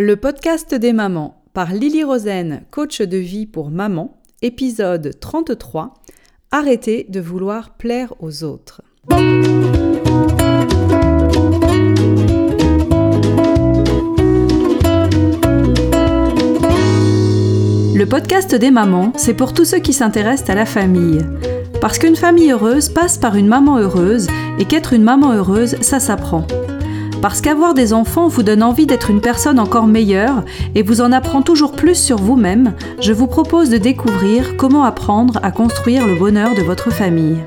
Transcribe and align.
Le 0.00 0.14
podcast 0.14 0.76
des 0.76 0.92
mamans 0.92 1.42
par 1.54 1.72
Lily 1.72 2.04
Rosen, 2.04 2.62
coach 2.70 3.02
de 3.02 3.16
vie 3.16 3.46
pour 3.46 3.68
maman, 3.68 4.16
épisode 4.42 5.18
33. 5.18 5.94
Arrêtez 6.52 7.04
de 7.08 7.18
vouloir 7.18 7.70
plaire 7.70 8.14
aux 8.20 8.44
autres. 8.44 8.80
Le 17.96 18.04
podcast 18.04 18.54
des 18.54 18.70
mamans, 18.70 19.12
c'est 19.16 19.34
pour 19.34 19.52
tous 19.52 19.64
ceux 19.64 19.80
qui 19.80 19.92
s'intéressent 19.92 20.50
à 20.50 20.54
la 20.54 20.64
famille. 20.64 21.26
Parce 21.80 21.98
qu'une 21.98 22.14
famille 22.14 22.52
heureuse 22.52 22.88
passe 22.88 23.18
par 23.18 23.34
une 23.34 23.48
maman 23.48 23.78
heureuse 23.78 24.28
et 24.60 24.64
qu'être 24.64 24.92
une 24.92 25.02
maman 25.02 25.32
heureuse, 25.32 25.74
ça 25.80 25.98
s'apprend. 25.98 26.46
Parce 27.20 27.40
qu'avoir 27.40 27.74
des 27.74 27.92
enfants 27.92 28.28
vous 28.28 28.44
donne 28.44 28.62
envie 28.62 28.86
d'être 28.86 29.10
une 29.10 29.20
personne 29.20 29.58
encore 29.58 29.88
meilleure 29.88 30.44
et 30.76 30.84
vous 30.84 31.00
en 31.00 31.10
apprend 31.10 31.42
toujours 31.42 31.72
plus 31.72 31.96
sur 31.96 32.18
vous-même, 32.18 32.74
je 33.00 33.12
vous 33.12 33.26
propose 33.26 33.70
de 33.70 33.76
découvrir 33.76 34.56
comment 34.56 34.84
apprendre 34.84 35.40
à 35.42 35.50
construire 35.50 36.06
le 36.06 36.14
bonheur 36.14 36.54
de 36.54 36.62
votre 36.62 36.92
famille. 36.92 37.38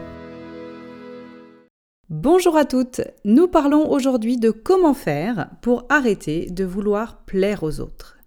Bonjour 2.09 2.57
à 2.57 2.65
toutes, 2.65 2.99
nous 3.23 3.48
parlons 3.48 3.89
aujourd'hui 3.89 4.35
de 4.35 4.52
comment 4.52 4.93
faire 4.93 5.49
pour 5.62 5.85
arrêter 5.88 6.48
de 6.49 6.65
vouloir 6.65 7.23
plaire 7.23 7.63
aux 7.63 7.79
autres. 7.79 8.17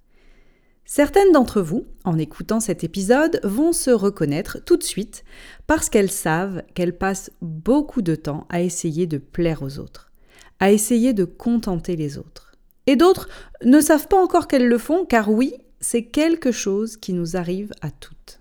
Certaines 0.86 1.32
d'entre 1.32 1.60
vous, 1.60 1.84
en 2.04 2.18
écoutant 2.18 2.60
cet 2.60 2.84
épisode, 2.84 3.40
vont 3.44 3.74
se 3.74 3.90
reconnaître 3.90 4.64
tout 4.64 4.78
de 4.78 4.82
suite 4.82 5.24
parce 5.66 5.90
qu'elles 5.90 6.10
savent 6.10 6.62
qu'elles 6.74 6.96
passent 6.96 7.30
beaucoup 7.42 8.00
de 8.00 8.14
temps 8.14 8.46
à 8.48 8.62
essayer 8.62 9.06
de 9.06 9.18
plaire 9.18 9.62
aux 9.62 9.78
autres, 9.78 10.10
à 10.60 10.72
essayer 10.72 11.12
de 11.12 11.24
contenter 11.24 11.96
les 11.96 12.18
autres. 12.18 12.52
Et 12.86 12.96
d'autres 12.96 13.28
ne 13.64 13.80
savent 13.80 14.08
pas 14.08 14.22
encore 14.22 14.46
qu'elles 14.48 14.68
le 14.68 14.78
font 14.78 15.04
car 15.04 15.30
oui, 15.30 15.54
c'est 15.80 16.04
quelque 16.04 16.52
chose 16.52 16.96
qui 16.96 17.12
nous 17.12 17.36
arrive 17.36 17.72
à 17.80 17.90
toutes. 17.90 18.40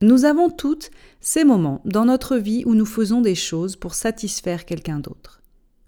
Nous 0.00 0.24
avons 0.24 0.50
toutes 0.50 0.90
ces 1.20 1.44
moments 1.44 1.80
dans 1.84 2.04
notre 2.04 2.36
vie 2.36 2.64
où 2.66 2.74
nous 2.74 2.86
faisons 2.86 3.20
des 3.20 3.34
choses 3.34 3.76
pour 3.76 3.94
satisfaire 3.94 4.64
quelqu'un 4.64 4.98
d'autre. 4.98 5.42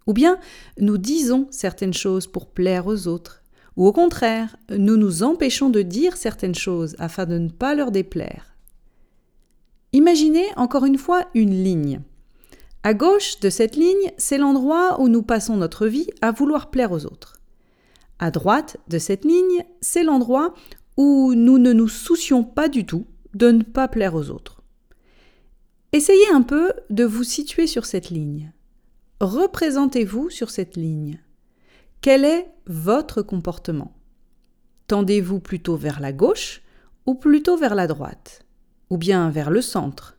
Ou 0.06 0.12
bien 0.12 0.39
nous 0.79 0.98
disons 0.98 1.49
certaines 1.51 1.95
choses 1.95 2.27
pour 2.27 2.47
plaire 2.47 2.87
aux 2.87 3.09
autres, 3.09 3.43
ou 3.77 3.87
au 3.87 3.93
contraire, 3.93 4.56
nous 4.71 4.97
nous 4.97 5.23
empêchons 5.23 5.69
de 5.69 5.83
dire 5.83 6.17
certaines 6.17 6.55
choses 6.55 6.95
afin 6.99 7.27
de 7.27 7.39
ne 7.39 7.49
pas 7.49 7.75
leur 7.75 7.91
déplaire. 7.91 8.55
Imaginez 9.93 10.47
encore 10.56 10.84
une 10.84 10.99
fois 10.99 11.27
une 11.34 11.62
ligne. 11.62 12.01
À 12.87 12.93
gauche 12.93 13.41
de 13.41 13.49
cette 13.49 13.77
ligne, 13.77 14.13
c'est 14.19 14.37
l'endroit 14.37 15.01
où 15.01 15.09
nous 15.09 15.23
passons 15.23 15.57
notre 15.57 15.87
vie 15.87 16.07
à 16.21 16.33
vouloir 16.33 16.71
plaire 16.71 16.93
aux 16.93 17.07
autres. 17.07 17.41
À 18.19 18.31
droite 18.31 18.77
de 18.89 18.99
cette 18.99 19.25
ligne, 19.25 19.65
c'est 19.81 20.05
l'endroit 20.05 20.53
où 20.99 21.33
nous 21.35 21.59
ne 21.59 21.73
nous 21.73 21.89
soucions 21.89 22.45
pas 22.45 22.69
du 22.69 22.85
tout 22.85 23.07
de 23.33 23.51
ne 23.51 23.62
pas 23.62 23.89
plaire 23.89 24.15
aux 24.15 24.29
autres. 24.29 24.61
Essayez 25.93 26.29
un 26.35 26.43
peu 26.43 26.75
de 26.91 27.05
vous 27.05 27.25
situer 27.25 27.67
sur 27.67 27.87
cette 27.87 28.11
ligne. 28.11 28.53
Représentez-vous 29.19 30.29
sur 30.29 30.51
cette 30.51 30.77
ligne. 30.77 31.21
Quel 32.03 32.27
est 32.27 32.53
votre 32.67 33.23
comportement? 33.23 33.95
Tendez-vous 34.89 35.41
plutôt 35.41 35.77
vers 35.77 36.01
la 36.01 36.12
gauche 36.12 36.61
ou 37.07 37.15
plutôt 37.15 37.57
vers 37.57 37.75
la 37.77 37.87
droite? 37.87 38.45
Ou 38.91 38.99
bien 38.99 39.31
vers 39.31 39.51
le 39.51 39.62
centre? 39.62 40.19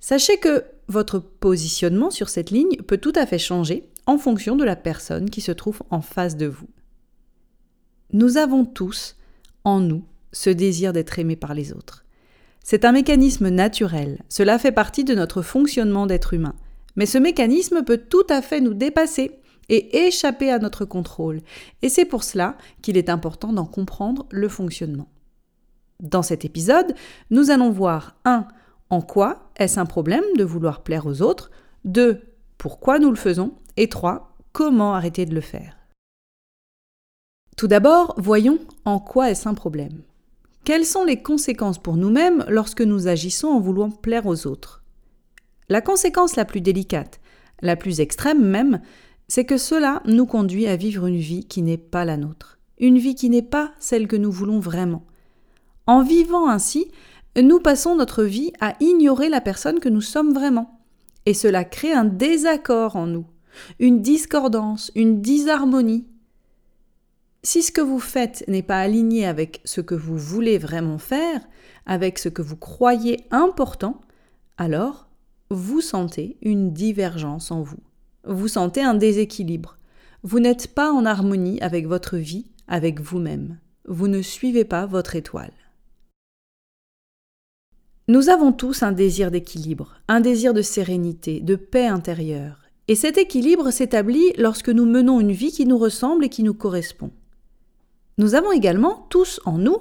Sachez 0.00 0.38
que 0.38 0.64
votre 0.90 1.20
positionnement 1.20 2.10
sur 2.10 2.28
cette 2.28 2.50
ligne 2.50 2.76
peut 2.86 2.98
tout 2.98 3.12
à 3.14 3.26
fait 3.26 3.38
changer 3.38 3.88
en 4.06 4.18
fonction 4.18 4.56
de 4.56 4.64
la 4.64 4.76
personne 4.76 5.30
qui 5.30 5.40
se 5.40 5.52
trouve 5.52 5.82
en 5.90 6.00
face 6.00 6.36
de 6.36 6.46
vous. 6.46 6.68
Nous 8.12 8.36
avons 8.36 8.64
tous 8.64 9.16
en 9.64 9.80
nous 9.80 10.04
ce 10.32 10.50
désir 10.50 10.92
d'être 10.92 11.18
aimé 11.18 11.36
par 11.36 11.54
les 11.54 11.72
autres. 11.72 12.04
C'est 12.62 12.84
un 12.84 12.92
mécanisme 12.92 13.48
naturel, 13.48 14.22
cela 14.28 14.58
fait 14.58 14.72
partie 14.72 15.04
de 15.04 15.14
notre 15.14 15.42
fonctionnement 15.42 16.06
d'être 16.06 16.34
humain. 16.34 16.54
Mais 16.96 17.06
ce 17.06 17.18
mécanisme 17.18 17.84
peut 17.84 17.98
tout 17.98 18.26
à 18.28 18.42
fait 18.42 18.60
nous 18.60 18.74
dépasser 18.74 19.38
et 19.68 20.06
échapper 20.06 20.50
à 20.50 20.58
notre 20.58 20.84
contrôle. 20.84 21.40
Et 21.82 21.88
c'est 21.88 22.04
pour 22.04 22.24
cela 22.24 22.58
qu'il 22.82 22.96
est 22.96 23.08
important 23.08 23.52
d'en 23.52 23.64
comprendre 23.64 24.26
le 24.30 24.48
fonctionnement. 24.48 25.08
Dans 26.00 26.22
cet 26.22 26.44
épisode, 26.44 26.94
nous 27.30 27.50
allons 27.50 27.70
voir 27.70 28.16
1. 28.24 28.46
En 28.90 29.00
quoi 29.00 29.50
est-ce 29.56 29.78
un 29.78 29.86
problème 29.86 30.24
de 30.36 30.44
vouloir 30.44 30.82
plaire 30.82 31.06
aux 31.06 31.22
autres? 31.22 31.50
2. 31.84 32.22
Pourquoi 32.58 32.98
nous 32.98 33.10
le 33.10 33.16
faisons? 33.16 33.54
Et 33.76 33.88
3. 33.88 34.36
Comment 34.52 34.94
arrêter 34.94 35.26
de 35.26 35.34
le 35.34 35.40
faire? 35.40 35.76
Tout 37.56 37.68
d'abord, 37.68 38.14
voyons 38.18 38.58
en 38.84 38.98
quoi 38.98 39.30
est-ce 39.30 39.48
un 39.48 39.54
problème. 39.54 40.02
Quelles 40.64 40.84
sont 40.84 41.04
les 41.04 41.22
conséquences 41.22 41.78
pour 41.78 41.96
nous-mêmes 41.96 42.44
lorsque 42.48 42.82
nous 42.82 43.06
agissons 43.06 43.48
en 43.48 43.60
voulant 43.60 43.90
plaire 43.90 44.26
aux 44.26 44.46
autres? 44.46 44.82
La 45.68 45.80
conséquence 45.80 46.36
la 46.36 46.44
plus 46.44 46.60
délicate, 46.60 47.20
la 47.62 47.76
plus 47.76 48.00
extrême 48.00 48.44
même, 48.44 48.80
c'est 49.28 49.44
que 49.44 49.56
cela 49.56 50.02
nous 50.04 50.26
conduit 50.26 50.66
à 50.66 50.74
vivre 50.74 51.06
une 51.06 51.18
vie 51.18 51.44
qui 51.44 51.62
n'est 51.62 51.78
pas 51.78 52.04
la 52.04 52.16
nôtre, 52.16 52.58
une 52.78 52.98
vie 52.98 53.14
qui 53.14 53.30
n'est 53.30 53.42
pas 53.42 53.72
celle 53.78 54.08
que 54.08 54.16
nous 54.16 54.32
voulons 54.32 54.58
vraiment. 54.58 55.04
En 55.86 56.02
vivant 56.02 56.48
ainsi, 56.48 56.90
nous 57.36 57.60
passons 57.60 57.96
notre 57.96 58.24
vie 58.24 58.52
à 58.60 58.74
ignorer 58.80 59.28
la 59.28 59.40
personne 59.40 59.80
que 59.80 59.88
nous 59.88 60.00
sommes 60.00 60.32
vraiment. 60.32 60.80
Et 61.26 61.34
cela 61.34 61.64
crée 61.64 61.92
un 61.92 62.04
désaccord 62.04 62.96
en 62.96 63.06
nous, 63.06 63.26
une 63.78 64.02
discordance, 64.02 64.90
une 64.94 65.20
disharmonie. 65.20 66.06
Si 67.42 67.62
ce 67.62 67.72
que 67.72 67.80
vous 67.80 68.00
faites 68.00 68.44
n'est 68.48 68.62
pas 68.62 68.80
aligné 68.80 69.26
avec 69.26 69.60
ce 69.64 69.80
que 69.80 69.94
vous 69.94 70.16
voulez 70.16 70.58
vraiment 70.58 70.98
faire, 70.98 71.40
avec 71.86 72.18
ce 72.18 72.28
que 72.28 72.42
vous 72.42 72.56
croyez 72.56 73.24
important, 73.30 74.00
alors 74.58 75.08
vous 75.50 75.80
sentez 75.80 76.36
une 76.42 76.72
divergence 76.72 77.50
en 77.50 77.62
vous 77.62 77.78
vous 78.24 78.48
sentez 78.48 78.82
un 78.82 78.94
déséquilibre. 78.94 79.78
Vous 80.22 80.40
n'êtes 80.40 80.74
pas 80.74 80.92
en 80.92 81.06
harmonie 81.06 81.60
avec 81.62 81.86
votre 81.86 82.16
vie, 82.16 82.46
avec 82.68 83.00
vous-même. 83.00 83.58
Vous 83.86 84.08
ne 84.08 84.20
suivez 84.20 84.64
pas 84.64 84.86
votre 84.86 85.16
étoile. 85.16 85.52
Nous 88.10 88.28
avons 88.28 88.50
tous 88.50 88.82
un 88.82 88.90
désir 88.90 89.30
d'équilibre, 89.30 89.94
un 90.08 90.18
désir 90.18 90.52
de 90.52 90.62
sérénité, 90.62 91.38
de 91.38 91.54
paix 91.54 91.86
intérieure. 91.86 92.58
Et 92.88 92.96
cet 92.96 93.18
équilibre 93.18 93.70
s'établit 93.70 94.32
lorsque 94.36 94.68
nous 94.68 94.84
menons 94.84 95.20
une 95.20 95.30
vie 95.30 95.52
qui 95.52 95.64
nous 95.64 95.78
ressemble 95.78 96.24
et 96.24 96.28
qui 96.28 96.42
nous 96.42 96.52
correspond. 96.52 97.12
Nous 98.18 98.34
avons 98.34 98.50
également 98.50 99.06
tous 99.10 99.40
en 99.44 99.58
nous 99.58 99.76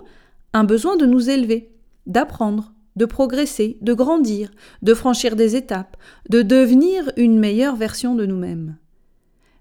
un 0.53 0.63
besoin 0.63 0.95
de 0.95 1.07
nous 1.07 1.31
élever, 1.31 1.72
d'apprendre, 2.06 2.72
de 2.97 3.06
progresser, 3.06 3.79
de 3.81 3.95
grandir, 3.95 4.51
de 4.84 4.94
franchir 4.94 5.35
des 5.35 5.56
étapes, 5.56 5.97
de 6.29 6.44
devenir 6.44 7.11
une 7.17 7.40
meilleure 7.40 7.78
version 7.78 8.13
de 8.13 8.28
nous-mêmes. 8.28 8.78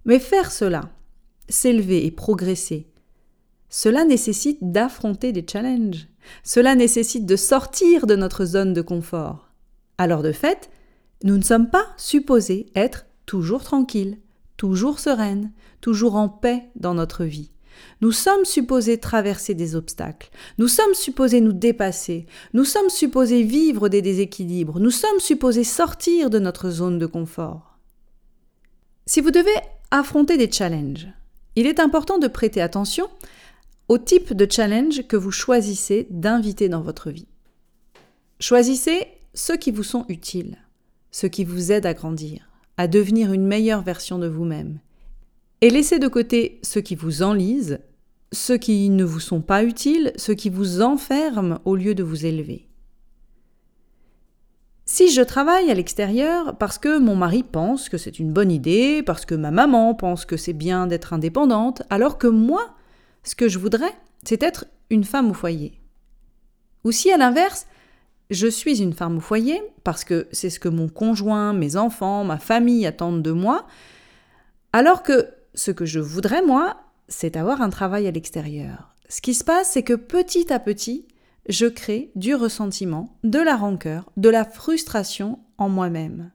Mais 0.05 0.19
faire 0.19 0.53
cela, 0.53 0.91
s'élever 1.49 2.05
et 2.05 2.11
progresser, 2.11 2.88
cela 3.71 4.05
nécessite 4.05 4.59
d'affronter 4.73 5.33
des 5.33 5.45
challenges, 5.51 6.09
cela 6.43 6.75
nécessite 6.75 7.27
de 7.27 7.37
sortir 7.37 8.07
de 8.07 8.17
notre 8.17 8.45
zone 8.45 8.73
de 8.73 8.83
confort. 8.83 9.51
Alors 9.99 10.23
de 10.23 10.33
fait, 10.33 10.71
nous 11.25 11.37
ne 11.37 11.43
sommes 11.43 11.71
pas 11.71 11.87
supposés 11.97 12.67
être 12.75 13.07
toujours 13.27 13.65
tranquilles, 13.65 14.19
toujours 14.57 14.99
sereines, 14.99 15.53
toujours 15.81 16.17
en 16.17 16.29
paix 16.29 16.65
dans 16.77 16.95
notre 16.95 17.25
vie. 17.25 17.51
Nous 18.01 18.13
sommes 18.13 18.45
supposés 18.45 18.99
traverser 18.99 19.55
des 19.55 19.77
obstacles, 19.77 20.31
nous 20.59 20.69
sommes 20.69 20.95
supposés 20.95 21.41
nous 21.41 21.53
dépasser, 21.53 22.27
nous 22.53 22.65
sommes 22.65 22.91
supposés 22.91 23.43
vivre 23.43 23.89
des 23.89 24.03
déséquilibres, 24.03 24.81
nous 24.81 24.91
sommes 24.91 25.21
supposés 25.21 25.65
sortir 25.65 26.31
de 26.31 26.39
notre 26.39 26.71
zone 26.71 26.99
de 26.99 27.07
confort. 27.07 27.79
Si 29.07 29.21
vous 29.21 29.31
devez 29.31 29.55
affronter 29.91 30.37
des 30.37 30.51
challenges, 30.51 31.09
il 31.57 31.67
est 31.67 31.81
important 31.81 32.19
de 32.19 32.29
prêter 32.29 32.61
attention 32.61 33.09
au 33.89 33.99
type 33.99 34.35
de 34.35 34.47
challenge 34.51 35.07
que 35.07 35.17
vous 35.17 35.31
choisissez 35.31 36.07
d'inviter 36.11 36.69
dans 36.69 36.83
votre 36.83 37.11
vie. 37.11 37.29
Choisissez 38.39 39.07
ceux 39.35 39.57
qui 39.57 39.71
vous 39.71 39.83
sont 39.83 40.05
utiles, 40.09 40.59
ceux 41.11 41.29
qui 41.29 41.45
vous 41.45 41.73
aident 41.73 41.87
à 41.87 41.95
grandir, 41.95 42.51
à 42.77 42.87
devenir 42.87 43.33
une 43.33 43.47
meilleure 43.47 43.83
version 43.83 44.19
de 44.19 44.29
vous-même, 44.29 44.79
et 45.61 45.71
laissez 45.71 45.99
de 45.99 46.09
côté 46.09 46.61
ceux 46.63 46.81
qui 46.81 46.95
vous 46.95 47.23
enlisent, 47.23 47.81
ceux 48.33 48.59
qui 48.59 48.91
ne 48.91 49.05
vous 49.05 49.21
sont 49.21 49.41
pas 49.41 49.65
utiles, 49.65 50.13
ceux 50.17 50.35
qui 50.35 50.51
vous 50.51 50.83
enferment 50.83 51.61
au 51.65 51.75
lieu 51.75 51.95
de 51.95 52.03
vous 52.03 52.27
élever. 52.27 52.69
Si 54.85 55.11
je 55.11 55.21
travaille 55.21 55.71
à 55.71 55.75
l'extérieur 55.75 56.57
parce 56.57 56.79
que 56.79 56.99
mon 56.99 57.17
mari 57.17 57.43
pense 57.43 57.89
que 57.89 57.99
c'est 57.99 58.19
une 58.19 58.33
bonne 58.33 58.51
idée, 58.51 59.03
parce 59.03 59.27
que 59.27 59.35
ma 59.35 59.51
maman 59.51 59.95
pense 59.95 60.25
que 60.25 60.37
c'est 60.37 60.55
bien 60.55 60.87
d'être 60.87 61.13
indépendante, 61.13 61.83
alors 61.91 62.17
que 62.17 62.27
moi, 62.27 62.75
ce 63.23 63.35
que 63.35 63.49
je 63.49 63.59
voudrais, 63.59 63.93
c'est 64.25 64.43
être 64.43 64.67
une 64.91 65.05
femme 65.05 65.31
au 65.31 65.35
foyer. 65.35 65.81
Ou 66.85 66.93
si 66.93 67.11
à 67.13 67.17
l'inverse, 67.17 67.67
je 68.31 68.47
suis 68.47 68.83
une 68.83 68.93
femme 68.93 69.19
au 69.19 69.21
foyer 69.21 69.63
parce 69.85 70.05
que 70.05 70.29
c'est 70.33 70.51
ce 70.51 70.61
que 70.61 70.69
mon 70.69 70.89
conjoint, 70.89 71.53
mes 71.53 71.77
enfants, 71.77 72.25
ma 72.25 72.39
famille 72.39 72.87
attendent 72.87 73.23
de 73.23 73.33
moi, 73.33 73.67
alors 74.73 75.03
que 75.03 75.29
ce 75.55 75.71
que 75.71 75.87
je 75.87 76.01
voudrais, 76.01 76.43
moi, 76.43 76.77
c'est 77.09 77.37
avoir 77.37 77.63
un 77.63 77.71
travail 77.71 78.07
à 78.07 78.11
l'extérieur. 78.11 78.95
Ce 79.09 79.21
qui 79.21 79.35
se 79.35 79.45
passe, 79.45 79.71
c'est 79.71 79.83
que 79.83 79.95
petit 79.95 80.53
à 80.53 80.59
petit, 80.59 81.07
je 81.49 81.67
crée 81.67 82.11
du 82.15 82.35
ressentiment, 82.35 83.17
de 83.25 83.39
la 83.39 83.57
rancœur, 83.57 84.11
de 84.17 84.29
la 84.29 84.45
frustration 84.45 85.39
en 85.57 85.69
moi-même. 85.69 86.31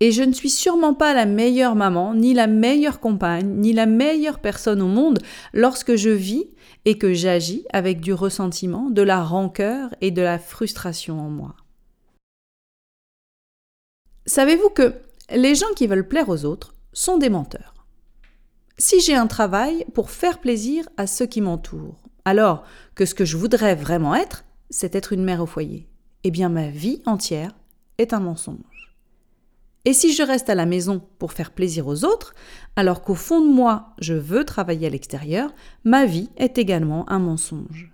Et 0.00 0.12
je 0.12 0.22
ne 0.22 0.32
suis 0.32 0.50
sûrement 0.50 0.92
pas 0.92 1.14
la 1.14 1.24
meilleure 1.24 1.74
maman, 1.74 2.14
ni 2.14 2.34
la 2.34 2.46
meilleure 2.46 3.00
compagne, 3.00 3.48
ni 3.56 3.72
la 3.72 3.86
meilleure 3.86 4.40
personne 4.40 4.82
au 4.82 4.88
monde 4.88 5.20
lorsque 5.54 5.96
je 5.96 6.10
vis 6.10 6.46
et 6.84 6.98
que 6.98 7.14
j'agis 7.14 7.64
avec 7.72 8.00
du 8.00 8.12
ressentiment, 8.12 8.90
de 8.90 9.02
la 9.02 9.24
rancœur 9.24 9.94
et 10.02 10.10
de 10.10 10.20
la 10.20 10.38
frustration 10.38 11.18
en 11.18 11.30
moi. 11.30 11.56
Savez-vous 14.26 14.70
que 14.70 14.94
les 15.30 15.54
gens 15.54 15.72
qui 15.76 15.86
veulent 15.86 16.08
plaire 16.08 16.28
aux 16.28 16.44
autres 16.44 16.74
sont 16.92 17.16
des 17.16 17.30
menteurs? 17.30 17.74
Si 18.76 19.00
j'ai 19.00 19.14
un 19.14 19.26
travail 19.26 19.86
pour 19.94 20.10
faire 20.10 20.40
plaisir 20.40 20.86
à 20.98 21.06
ceux 21.06 21.26
qui 21.26 21.40
m'entourent, 21.40 22.02
alors 22.26 22.64
que 22.94 23.06
ce 23.06 23.14
que 23.14 23.24
je 23.24 23.38
voudrais 23.38 23.74
vraiment 23.74 24.14
être, 24.14 24.44
c'est 24.68 24.94
être 24.94 25.14
une 25.14 25.24
mère 25.24 25.40
au 25.40 25.46
foyer, 25.46 25.88
eh 26.24 26.30
bien 26.30 26.50
ma 26.50 26.68
vie 26.68 27.00
entière 27.06 27.52
est 27.98 28.12
un 28.12 28.20
mensonge. 28.20 28.75
Et 29.86 29.92
si 29.92 30.12
je 30.12 30.24
reste 30.24 30.50
à 30.50 30.56
la 30.56 30.66
maison 30.66 31.00
pour 31.20 31.32
faire 31.32 31.52
plaisir 31.52 31.86
aux 31.86 32.04
autres, 32.04 32.34
alors 32.74 33.02
qu'au 33.02 33.14
fond 33.14 33.40
de 33.40 33.48
moi, 33.48 33.94
je 34.00 34.14
veux 34.14 34.44
travailler 34.44 34.88
à 34.88 34.90
l'extérieur, 34.90 35.54
ma 35.84 36.04
vie 36.06 36.28
est 36.36 36.58
également 36.58 37.08
un 37.08 37.20
mensonge. 37.20 37.92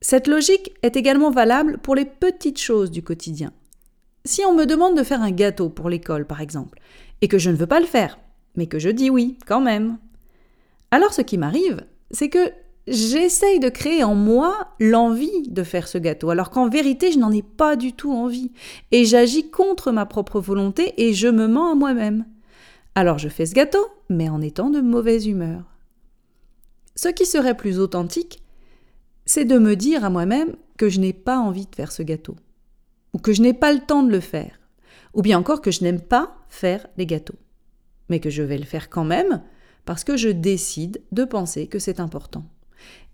Cette 0.00 0.26
logique 0.26 0.74
est 0.82 0.96
également 0.96 1.30
valable 1.30 1.78
pour 1.78 1.94
les 1.94 2.04
petites 2.04 2.60
choses 2.60 2.90
du 2.90 3.04
quotidien. 3.04 3.52
Si 4.24 4.44
on 4.44 4.52
me 4.52 4.66
demande 4.66 4.98
de 4.98 5.04
faire 5.04 5.22
un 5.22 5.30
gâteau 5.30 5.68
pour 5.68 5.88
l'école, 5.88 6.26
par 6.26 6.40
exemple, 6.40 6.80
et 7.22 7.28
que 7.28 7.38
je 7.38 7.50
ne 7.50 7.56
veux 7.56 7.68
pas 7.68 7.80
le 7.80 7.86
faire, 7.86 8.18
mais 8.56 8.66
que 8.66 8.80
je 8.80 8.88
dis 8.90 9.10
oui, 9.10 9.38
quand 9.46 9.60
même, 9.60 9.96
alors 10.90 11.14
ce 11.14 11.22
qui 11.22 11.38
m'arrive, 11.38 11.86
c'est 12.10 12.30
que 12.30 12.52
j'essaye 12.86 13.60
de 13.60 13.68
créer 13.68 14.04
en 14.04 14.14
moi 14.14 14.68
l'envie 14.80 15.48
de 15.48 15.62
faire 15.62 15.88
ce 15.88 15.98
gâteau, 15.98 16.30
alors 16.30 16.50
qu'en 16.50 16.68
vérité, 16.68 17.12
je 17.12 17.18
n'en 17.18 17.32
ai 17.32 17.42
pas 17.42 17.76
du 17.76 17.92
tout 17.92 18.12
envie. 18.12 18.52
Et 18.92 19.04
j'agis 19.04 19.50
contre 19.50 19.92
ma 19.92 20.06
propre 20.06 20.40
volonté 20.40 20.94
et 20.96 21.12
je 21.12 21.28
me 21.28 21.46
mens 21.46 21.72
à 21.72 21.74
moi-même. 21.74 22.26
Alors 22.94 23.18
je 23.18 23.28
fais 23.28 23.46
ce 23.46 23.54
gâteau, 23.54 23.84
mais 24.08 24.28
en 24.28 24.40
étant 24.40 24.70
de 24.70 24.80
mauvaise 24.80 25.26
humeur. 25.26 25.64
Ce 26.94 27.08
qui 27.08 27.26
serait 27.26 27.56
plus 27.56 27.78
authentique, 27.78 28.42
c'est 29.26 29.44
de 29.44 29.58
me 29.58 29.76
dire 29.76 30.04
à 30.04 30.10
moi-même 30.10 30.56
que 30.78 30.88
je 30.88 31.00
n'ai 31.00 31.12
pas 31.12 31.38
envie 31.38 31.66
de 31.66 31.74
faire 31.74 31.92
ce 31.92 32.02
gâteau, 32.02 32.36
ou 33.12 33.18
que 33.18 33.32
je 33.32 33.42
n'ai 33.42 33.52
pas 33.52 33.72
le 33.72 33.80
temps 33.80 34.02
de 34.02 34.10
le 34.10 34.20
faire, 34.20 34.60
ou 35.12 35.22
bien 35.22 35.38
encore 35.38 35.60
que 35.60 35.70
je 35.70 35.82
n'aime 35.82 36.00
pas 36.00 36.36
faire 36.48 36.86
les 36.96 37.06
gâteaux, 37.06 37.38
mais 38.08 38.20
que 38.20 38.30
je 38.30 38.42
vais 38.42 38.58
le 38.58 38.64
faire 38.64 38.88
quand 38.88 39.04
même 39.04 39.42
parce 39.84 40.04
que 40.04 40.16
je 40.16 40.28
décide 40.28 41.00
de 41.12 41.24
penser 41.24 41.68
que 41.68 41.78
c'est 41.78 42.00
important. 42.00 42.44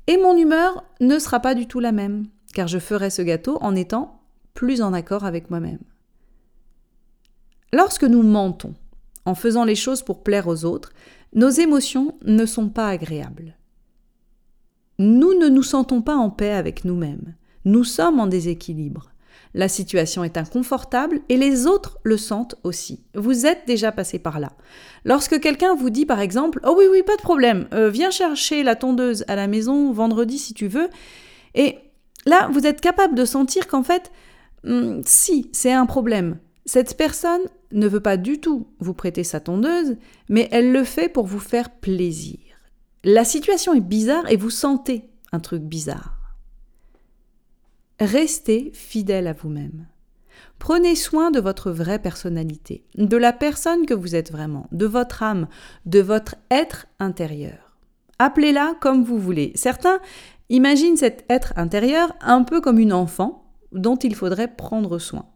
Et 0.07 0.17
mon 0.17 0.37
humeur 0.37 0.85
ne 1.01 1.19
sera 1.19 1.41
pas 1.41 1.55
du 1.55 1.67
tout 1.67 1.81
la 1.81 1.93
même, 1.93 2.27
car 2.55 2.69
je 2.69 2.79
ferai 2.79 3.11
ce 3.11 3.23
gâteau 3.23 3.59
en 3.61 3.75
étant 3.75 4.21
plus 4.55 4.83
en 4.83 4.93
accord 4.93 5.25
avec 5.25 5.51
moi-même. 5.51 5.83
Lorsque 7.73 8.05
nous 8.05 8.23
mentons, 8.23 8.75
en 9.25 9.35
faisant 9.35 9.65
les 9.65 9.75
choses 9.75 10.03
pour 10.03 10.23
plaire 10.23 10.49
aux 10.49 10.65
autres, 10.65 10.93
nos 11.35 11.49
émotions 11.49 12.19
ne 12.25 12.45
sont 12.45 12.69
pas 12.69 12.89
agréables. 12.89 13.57
Nous 14.99 15.39
ne 15.39 15.49
nous 15.49 15.63
sentons 15.63 16.03
pas 16.03 16.17
en 16.17 16.31
paix 16.31 16.53
avec 16.53 16.85
nous-mêmes. 16.85 17.35
Nous 17.65 17.85
sommes 17.85 18.21
en 18.21 18.27
déséquilibre. 18.27 19.12
La 19.55 19.69
situation 19.69 20.25
est 20.25 20.39
inconfortable 20.39 21.21
et 21.29 21.37
les 21.37 21.67
autres 21.67 21.99
le 22.05 22.17
sentent 22.17 22.55
aussi. 22.65 23.05
Vous 23.15 23.45
êtes 23.45 23.67
déjà 23.67 23.93
passé 23.93 24.19
par 24.19 24.41
là. 24.41 24.53
Lorsque 25.05 25.41
quelqu'un 25.41 25.75
vous 25.75 25.91
dit 25.91 26.07
par 26.07 26.21
exemple 26.21 26.61
Oh 26.65 26.75
oui, 26.79 26.87
oui, 26.91 27.03
pas 27.03 27.17
de 27.17 27.23
problème, 27.23 27.69
euh, 27.75 27.91
viens 27.91 28.11
chercher 28.11 28.63
la 28.63 28.77
tondeuse 28.77 29.25
à 29.29 29.37
la 29.37 29.49
maison 29.49 29.93
vendredi 29.93 30.39
si 30.39 30.55
tu 30.55 30.69
veux, 30.69 30.89
et 31.55 31.77
là, 32.25 32.49
vous 32.53 32.67
êtes 32.67 32.81
capable 32.81 33.15
de 33.15 33.25
sentir 33.25 33.67
qu'en 33.67 33.83
fait, 33.83 34.11
hmm, 34.65 35.01
si, 35.05 35.51
c'est 35.53 35.73
un 35.73 35.87
problème. 35.87 36.39
Cette 36.65 36.97
personne 36.97 37.43
ne 37.73 37.89
veut 37.89 38.01
pas 38.01 38.17
du 38.17 38.39
tout 38.39 38.69
vous 38.79 38.95
prêter 38.95 39.25
sa 39.25 39.41
tondeuse, 39.41 39.97
mais 40.29 40.49
elle 40.53 40.73
le 40.73 40.85
fait 40.85 41.09
pour 41.09 41.27
vous 41.27 41.41
faire 41.41 41.71
plaisir. 41.71 42.39
La 43.05 43.25
situation 43.25 43.75
est 43.75 43.81
bizarre 43.81 44.31
et 44.31 44.37
vous 44.37 44.51
sentez 44.51 45.11
un 45.33 45.41
truc 45.41 45.63
bizarre. 45.63 46.22
Restez 48.03 48.73
fidèle 48.75 49.29
à 49.29 49.33
vous-même. 49.33 49.87
Prenez 50.59 50.97
soin 50.97 51.31
de 51.31 51.39
votre 51.39 51.71
vraie 51.71 52.01
personnalité, 52.01 52.83
de 52.97 53.17
la 53.17 53.33
personne 53.33 53.87
que 53.87 53.95
vous 53.95 54.17
êtes 54.17 54.33
vraiment, 54.33 54.67
de 54.73 54.87
votre 54.87 55.23
âme, 55.23 55.47
de 55.87 56.01
votre 56.01 56.35
être 56.51 56.87
intérieur. 56.99 57.77
Appelez-la 58.19 58.75
comme 58.81 59.05
vous 59.05 59.21
voulez. 59.21 59.53
Certains 59.55 60.01
imaginent 60.49 60.97
cet 60.97 61.25
être 61.31 61.53
intérieur 61.55 62.13
un 62.21 62.43
peu 62.43 62.61
comme 62.61 62.81
une 62.81 62.93
enfant 62.93 63.45
dont 63.71 63.95
il 63.95 64.17
faudrait 64.17 64.53
prendre 64.53 64.99
soin. 64.99 65.27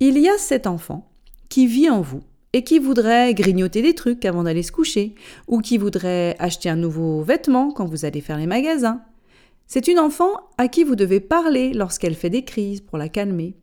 Il 0.00 0.18
y 0.18 0.28
a 0.28 0.38
cet 0.38 0.66
enfant 0.66 1.08
qui 1.48 1.68
vit 1.68 1.88
en 1.88 2.00
vous 2.00 2.24
et 2.52 2.64
qui 2.64 2.80
voudrait 2.80 3.32
grignoter 3.32 3.80
des 3.80 3.94
trucs 3.94 4.24
avant 4.24 4.42
d'aller 4.42 4.64
se 4.64 4.72
coucher, 4.72 5.14
ou 5.46 5.60
qui 5.60 5.78
voudrait 5.78 6.34
acheter 6.40 6.68
un 6.68 6.74
nouveau 6.74 7.22
vêtement 7.22 7.70
quand 7.70 7.86
vous 7.86 8.04
allez 8.04 8.20
faire 8.20 8.38
les 8.38 8.48
magasins, 8.48 9.02
c'est 9.72 9.86
une 9.86 10.00
enfant 10.00 10.32
à 10.58 10.66
qui 10.66 10.82
vous 10.82 10.96
devez 10.96 11.20
parler 11.20 11.72
lorsqu'elle 11.72 12.16
fait 12.16 12.28
des 12.28 12.44
crises 12.44 12.80
pour 12.80 12.98
la 12.98 13.08
calmer. 13.08 13.54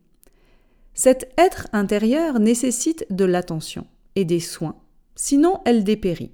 Cet 0.94 1.30
être 1.36 1.68
intérieur 1.74 2.40
nécessite 2.40 3.04
de 3.10 3.26
l'attention 3.26 3.86
et 4.16 4.24
des 4.24 4.40
soins, 4.40 4.76
sinon 5.16 5.60
elle 5.66 5.84
dépérit. 5.84 6.32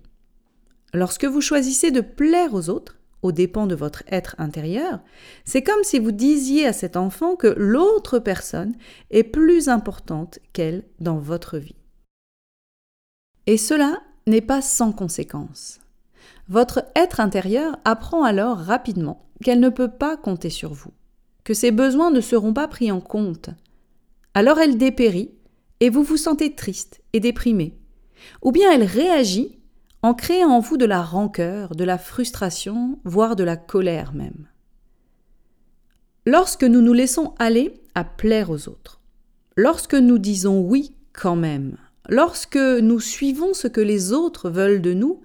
Lorsque 0.93 1.25
vous 1.25 1.41
choisissez 1.41 1.91
de 1.91 2.03
plaire 2.03 2.55
aux 2.55 2.71
autres, 2.71 3.01
aux 3.23 3.33
dépens 3.33 3.67
de 3.67 3.75
votre 3.75 4.05
être 4.07 4.37
intérieur, 4.39 5.01
c'est 5.45 5.65
comme 5.65 5.83
si 5.83 5.99
vous 5.99 6.13
disiez 6.13 6.69
à 6.69 6.73
cet 6.73 6.97
enfant 6.97 7.35
que 7.35 7.53
l'autre 7.57 8.21
personne 8.21 8.77
est 9.11 9.25
plus 9.25 9.69
importante 9.69 10.39
qu'elle 10.53 10.85
dans 11.01 11.19
votre 11.19 11.59
vie. 11.59 11.75
Et 13.49 13.57
cela 13.57 14.01
n'est 14.29 14.41
pas 14.41 14.63
sans 14.63 14.93
conséquence. 14.93 15.81
Votre 16.49 16.85
être 16.95 17.19
intérieur 17.19 17.77
apprend 17.85 18.23
alors 18.23 18.59
rapidement 18.59 19.25
qu'elle 19.45 19.61
ne 19.61 19.69
peut 19.69 19.91
pas 19.91 20.17
compter 20.17 20.51
sur 20.51 20.73
vous, 20.73 20.91
que 21.45 21.55
ses 21.55 21.71
besoins 21.71 22.11
ne 22.11 22.23
seront 22.23 22.55
pas 22.55 22.67
pris 22.67 22.91
en 22.91 23.01
compte. 23.01 23.51
Alors 24.33 24.59
elle 24.59 24.79
dépérit 24.79 25.31
et 25.81 25.91
vous 25.91 26.03
vous 26.03 26.17
sentez 26.17 26.55
triste 26.55 27.03
et 27.13 27.21
déprimé. 27.21 27.79
Ou 28.43 28.51
bien 28.51 28.73
elle 28.73 28.83
réagit 28.83 29.61
en 30.03 30.15
créant 30.15 30.49
en 30.49 30.61
vous 30.61 30.79
de 30.79 30.87
la 30.87 31.03
rancœur, 31.03 31.77
de 31.77 31.85
la 31.85 31.99
frustration, 31.99 32.99
voire 33.05 33.37
de 33.37 33.45
la 33.45 33.57
colère 33.57 34.15
même. 34.15 34.49
Lorsque 36.27 36.65
nous 36.65 36.81
nous 36.81 36.95
laissons 36.95 37.35
aller 37.39 37.75
à 37.95 38.03
plaire 38.03 38.51
aux 38.51 38.69
autres, 38.69 39.03
lorsque 39.57 39.95
nous 39.95 40.19
disons 40.19 40.61
oui 40.61 40.97
quand 41.13 41.37
même, 41.37 41.77
lorsque 42.09 42.57
nous 42.57 42.99
suivons 42.99 43.53
ce 43.53 43.69
que 43.69 43.83
les 43.83 44.15
autres 44.15 44.49
veulent 44.49 44.83
de 44.83 44.95
nous, 44.95 45.21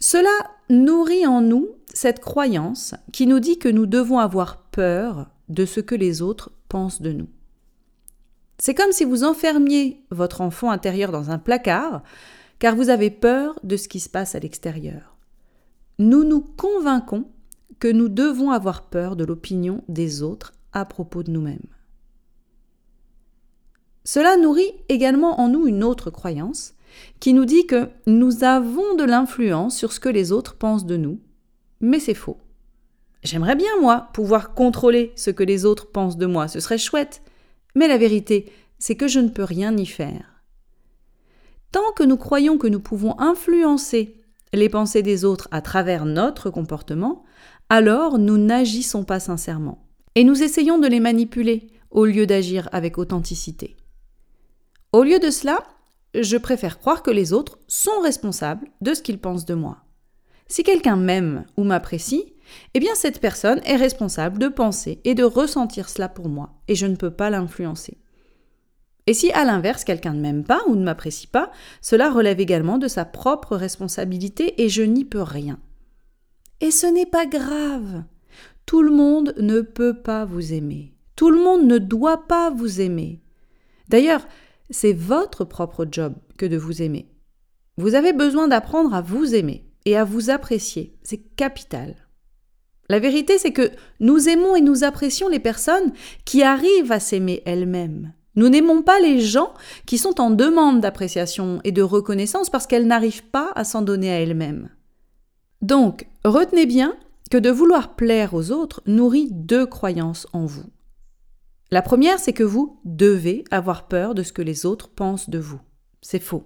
cela 0.00 0.30
nourrit 0.68 1.26
en 1.26 1.40
nous 1.40 1.68
cette 1.94 2.20
croyance 2.20 2.94
qui 3.12 3.26
nous 3.26 3.40
dit 3.40 3.58
que 3.58 3.68
nous 3.68 3.86
devons 3.86 4.18
avoir 4.18 4.62
peur 4.70 5.30
de 5.48 5.64
ce 5.64 5.80
que 5.80 5.94
les 5.94 6.22
autres 6.22 6.52
pensent 6.68 7.02
de 7.02 7.12
nous. 7.12 7.28
C'est 8.58 8.74
comme 8.74 8.92
si 8.92 9.04
vous 9.04 9.24
enfermiez 9.24 10.04
votre 10.10 10.42
enfant 10.42 10.70
intérieur 10.70 11.12
dans 11.12 11.30
un 11.30 11.38
placard, 11.38 12.02
car 12.58 12.76
vous 12.76 12.90
avez 12.90 13.10
peur 13.10 13.58
de 13.64 13.76
ce 13.76 13.88
qui 13.88 14.00
se 14.00 14.08
passe 14.08 14.34
à 14.34 14.38
l'extérieur. 14.38 15.16
Nous 15.98 16.24
nous 16.24 16.40
convainquons 16.40 17.24
que 17.78 17.88
nous 17.88 18.08
devons 18.08 18.50
avoir 18.50 18.82
peur 18.82 19.16
de 19.16 19.24
l'opinion 19.24 19.82
des 19.88 20.22
autres 20.22 20.52
à 20.72 20.84
propos 20.84 21.22
de 21.22 21.30
nous-mêmes. 21.30 21.66
Cela 24.04 24.36
nourrit 24.36 24.72
également 24.88 25.40
en 25.40 25.48
nous 25.48 25.66
une 25.66 25.84
autre 25.84 26.10
croyance, 26.10 26.74
qui 27.20 27.32
nous 27.32 27.44
dit 27.44 27.66
que 27.66 27.88
nous 28.06 28.44
avons 28.44 28.94
de 28.94 29.04
l'influence 29.04 29.76
sur 29.76 29.92
ce 29.92 30.00
que 30.00 30.08
les 30.08 30.32
autres 30.32 30.56
pensent 30.56 30.86
de 30.86 30.96
nous, 30.96 31.20
mais 31.80 32.00
c'est 32.00 32.14
faux. 32.14 32.38
J'aimerais 33.22 33.56
bien, 33.56 33.80
moi, 33.80 34.08
pouvoir 34.14 34.54
contrôler 34.54 35.12
ce 35.16 35.30
que 35.30 35.42
les 35.42 35.64
autres 35.64 35.90
pensent 35.90 36.16
de 36.16 36.26
moi, 36.26 36.48
ce 36.48 36.60
serait 36.60 36.78
chouette, 36.78 37.22
mais 37.74 37.88
la 37.88 37.98
vérité, 37.98 38.52
c'est 38.78 38.96
que 38.96 39.08
je 39.08 39.20
ne 39.20 39.28
peux 39.28 39.44
rien 39.44 39.76
y 39.76 39.86
faire. 39.86 40.42
Tant 41.72 41.92
que 41.94 42.02
nous 42.02 42.16
croyons 42.16 42.58
que 42.58 42.66
nous 42.66 42.80
pouvons 42.80 43.18
influencer 43.20 44.16
les 44.52 44.68
pensées 44.68 45.02
des 45.02 45.24
autres 45.24 45.48
à 45.50 45.60
travers 45.60 46.06
notre 46.06 46.50
comportement, 46.50 47.24
alors 47.68 48.18
nous 48.18 48.38
n'agissons 48.38 49.04
pas 49.04 49.20
sincèrement, 49.20 49.86
et 50.14 50.24
nous 50.24 50.42
essayons 50.42 50.78
de 50.78 50.88
les 50.88 50.98
manipuler 50.98 51.68
au 51.90 52.04
lieu 52.04 52.26
d'agir 52.26 52.68
avec 52.72 52.98
authenticité. 52.98 53.76
Au 54.92 55.04
lieu 55.04 55.20
de 55.20 55.30
cela, 55.30 55.62
je 56.14 56.36
préfère 56.36 56.78
croire 56.80 57.02
que 57.02 57.10
les 57.10 57.32
autres 57.32 57.58
sont 57.68 58.00
responsables 58.02 58.66
de 58.80 58.94
ce 58.94 59.02
qu'ils 59.02 59.20
pensent 59.20 59.44
de 59.44 59.54
moi. 59.54 59.84
Si 60.50 60.64
quelqu'un 60.64 60.96
m'aime 60.96 61.44
ou 61.56 61.62
m'apprécie, 61.62 62.34
eh 62.74 62.80
bien 62.80 62.96
cette 62.96 63.20
personne 63.20 63.60
est 63.64 63.76
responsable 63.76 64.40
de 64.40 64.48
penser 64.48 65.00
et 65.04 65.14
de 65.14 65.22
ressentir 65.22 65.88
cela 65.88 66.08
pour 66.08 66.28
moi, 66.28 66.54
et 66.66 66.74
je 66.74 66.86
ne 66.86 66.96
peux 66.96 67.12
pas 67.12 67.30
l'influencer. 67.30 67.98
Et 69.06 69.14
si 69.14 69.30
à 69.30 69.44
l'inverse 69.44 69.84
quelqu'un 69.84 70.12
ne 70.12 70.20
m'aime 70.20 70.42
pas 70.42 70.60
ou 70.66 70.74
ne 70.74 70.82
m'apprécie 70.82 71.28
pas, 71.28 71.52
cela 71.80 72.10
relève 72.10 72.40
également 72.40 72.78
de 72.78 72.88
sa 72.88 73.04
propre 73.04 73.54
responsabilité 73.56 74.60
et 74.60 74.68
je 74.68 74.82
n'y 74.82 75.04
peux 75.04 75.22
rien. 75.22 75.60
Et 76.60 76.72
ce 76.72 76.88
n'est 76.88 77.06
pas 77.06 77.26
grave. 77.26 78.02
Tout 78.66 78.82
le 78.82 78.90
monde 78.90 79.34
ne 79.38 79.60
peut 79.60 80.02
pas 80.02 80.24
vous 80.24 80.52
aimer. 80.52 80.96
Tout 81.14 81.30
le 81.30 81.40
monde 81.40 81.64
ne 81.64 81.78
doit 81.78 82.26
pas 82.26 82.50
vous 82.50 82.80
aimer. 82.80 83.22
D'ailleurs, 83.88 84.26
c'est 84.68 84.94
votre 84.94 85.44
propre 85.44 85.86
job 85.88 86.14
que 86.38 86.46
de 86.46 86.56
vous 86.56 86.82
aimer. 86.82 87.08
Vous 87.76 87.94
avez 87.94 88.12
besoin 88.12 88.48
d'apprendre 88.48 88.92
à 88.94 89.00
vous 89.00 89.36
aimer 89.36 89.69
et 89.84 89.96
à 89.96 90.04
vous 90.04 90.30
apprécier. 90.30 90.94
C'est 91.02 91.34
capital. 91.36 91.94
La 92.88 92.98
vérité, 92.98 93.38
c'est 93.38 93.52
que 93.52 93.70
nous 94.00 94.28
aimons 94.28 94.56
et 94.56 94.60
nous 94.60 94.82
apprécions 94.82 95.28
les 95.28 95.38
personnes 95.38 95.92
qui 96.24 96.42
arrivent 96.42 96.92
à 96.92 96.98
s'aimer 97.00 97.42
elles-mêmes. 97.46 98.12
Nous 98.36 98.48
n'aimons 98.48 98.82
pas 98.82 99.00
les 99.00 99.20
gens 99.20 99.52
qui 99.86 99.98
sont 99.98 100.20
en 100.20 100.30
demande 100.30 100.80
d'appréciation 100.80 101.60
et 101.64 101.72
de 101.72 101.82
reconnaissance 101.82 102.50
parce 102.50 102.66
qu'elles 102.66 102.86
n'arrivent 102.86 103.26
pas 103.30 103.52
à 103.54 103.64
s'en 103.64 103.82
donner 103.82 104.10
à 104.10 104.20
elles-mêmes. 104.20 104.70
Donc, 105.62 106.06
retenez 106.24 106.66
bien 106.66 106.96
que 107.30 107.38
de 107.38 107.50
vouloir 107.50 107.94
plaire 107.94 108.34
aux 108.34 108.50
autres 108.50 108.82
nourrit 108.86 109.28
deux 109.30 109.66
croyances 109.66 110.26
en 110.32 110.46
vous. 110.46 110.66
La 111.70 111.82
première, 111.82 112.18
c'est 112.18 112.32
que 112.32 112.42
vous 112.42 112.80
devez 112.84 113.44
avoir 113.52 113.86
peur 113.86 114.14
de 114.14 114.24
ce 114.24 114.32
que 114.32 114.42
les 114.42 114.66
autres 114.66 114.90
pensent 114.90 115.30
de 115.30 115.38
vous. 115.38 115.60
C'est 116.02 116.18
faux. 116.18 116.44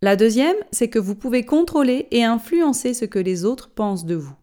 La 0.00 0.14
deuxième, 0.14 0.56
c'est 0.70 0.88
que 0.88 1.00
vous 1.00 1.16
pouvez 1.16 1.44
contrôler 1.44 2.06
et 2.12 2.22
influencer 2.22 2.94
ce 2.94 3.04
que 3.04 3.18
les 3.18 3.44
autres 3.44 3.68
pensent 3.70 4.06
de 4.06 4.14
vous. 4.14 4.36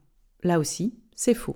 Là 0.43 0.59
aussi, 0.59 0.93
c'est 1.15 1.33
faux. 1.33 1.55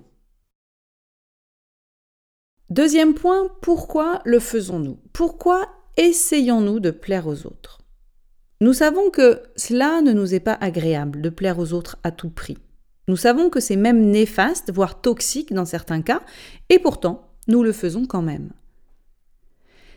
Deuxième 2.70 3.14
point, 3.14 3.50
pourquoi 3.60 4.22
le 4.24 4.38
faisons-nous? 4.38 4.98
Pourquoi 5.12 5.68
essayons-nous 5.98 6.80
de 6.80 6.90
plaire 6.90 7.26
aux 7.26 7.46
autres? 7.46 7.80
Nous 8.62 8.72
savons 8.72 9.10
que 9.10 9.42
cela 9.56 10.00
ne 10.00 10.12
nous 10.12 10.34
est 10.34 10.40
pas 10.40 10.56
agréable 10.60 11.20
de 11.20 11.28
plaire 11.28 11.58
aux 11.58 11.72
autres 11.74 11.98
à 12.02 12.10
tout 12.10 12.30
prix. 12.30 12.58
Nous 13.08 13.16
savons 13.16 13.50
que 13.50 13.60
c'est 13.60 13.76
même 13.76 14.10
néfaste, 14.10 14.72
voire 14.72 15.00
toxique 15.00 15.52
dans 15.52 15.64
certains 15.64 16.00
cas, 16.00 16.22
et 16.68 16.78
pourtant, 16.78 17.28
nous 17.48 17.62
le 17.62 17.72
faisons 17.72 18.06
quand 18.06 18.22
même. 18.22 18.52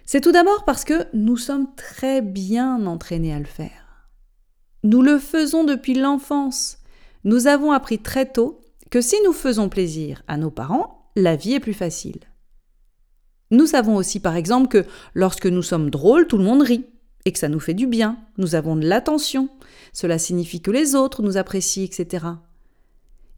C'est 0.06 0.22
tout 0.22 0.32
d'abord 0.32 0.66
parce 0.66 0.84
que 0.84 1.06
nous 1.14 1.38
sommes 1.38 1.74
très 1.76 2.22
bien 2.22 2.86
entraînés 2.86 3.34
à 3.34 3.40
le 3.40 3.46
faire. 3.46 3.83
Nous 4.84 5.02
le 5.02 5.18
faisons 5.18 5.64
depuis 5.64 5.94
l'enfance. 5.94 6.78
Nous 7.24 7.48
avons 7.48 7.72
appris 7.72 8.00
très 8.00 8.26
tôt 8.26 8.60
que 8.92 9.00
si 9.00 9.16
nous 9.24 9.32
faisons 9.32 9.70
plaisir 9.70 10.24
à 10.28 10.36
nos 10.36 10.52
parents, 10.52 11.10
la 11.16 11.38
vie 11.38 11.54
est 11.54 11.62
plus 11.62 11.74
facile. 11.74 12.20
Nous 13.50 13.66
savons 13.66 13.96
aussi 13.96 14.20
par 14.20 14.36
exemple 14.36 14.68
que 14.68 14.86
lorsque 15.14 15.46
nous 15.46 15.62
sommes 15.62 15.90
drôles, 15.90 16.28
tout 16.28 16.38
le 16.38 16.44
monde 16.44 16.64
rit 16.64 16.86
et 17.24 17.32
que 17.32 17.40
ça 17.40 17.48
nous 17.48 17.62
fait 17.62 17.74
du 17.74 17.88
bien. 17.88 18.18
Nous 18.38 18.56
avons 18.56 18.76
de 18.76 18.86
l'attention. 18.86 19.48
Cela 19.94 20.18
signifie 20.18 20.62
que 20.62 20.72
les 20.72 20.96
autres 20.96 21.22
nous 21.22 21.38
apprécient, 21.38 21.86
etc. 21.86 22.26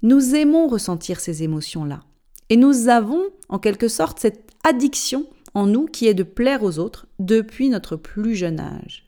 Nous 0.02 0.34
aimons 0.34 0.68
ressentir 0.68 1.20
ces 1.20 1.44
émotions-là. 1.44 2.02
Et 2.50 2.58
nous 2.58 2.90
avons, 2.90 3.24
en 3.50 3.60
quelque 3.60 3.88
sorte, 3.88 4.20
cette 4.20 4.52
addiction 4.64 5.28
en 5.54 5.68
nous 5.68 5.86
qui 5.86 6.08
est 6.08 6.14
de 6.16 6.24
plaire 6.24 6.64
aux 6.64 6.80
autres 6.80 7.06
depuis 7.20 7.70
notre 7.70 7.96
plus 7.96 8.36
jeune 8.36 8.60
âge. 8.60 9.05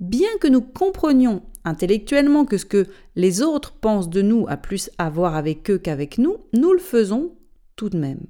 Bien 0.00 0.30
que 0.40 0.48
nous 0.48 0.62
comprenions 0.62 1.42
intellectuellement 1.64 2.46
que 2.46 2.56
ce 2.56 2.64
que 2.64 2.86
les 3.16 3.42
autres 3.42 3.72
pensent 3.72 4.08
de 4.08 4.22
nous 4.22 4.46
a 4.48 4.56
plus 4.56 4.90
à 4.96 5.10
voir 5.10 5.36
avec 5.36 5.70
eux 5.70 5.78
qu'avec 5.78 6.16
nous, 6.16 6.38
nous 6.54 6.72
le 6.72 6.78
faisons 6.78 7.36
tout 7.76 7.90
de 7.90 7.98
même. 7.98 8.26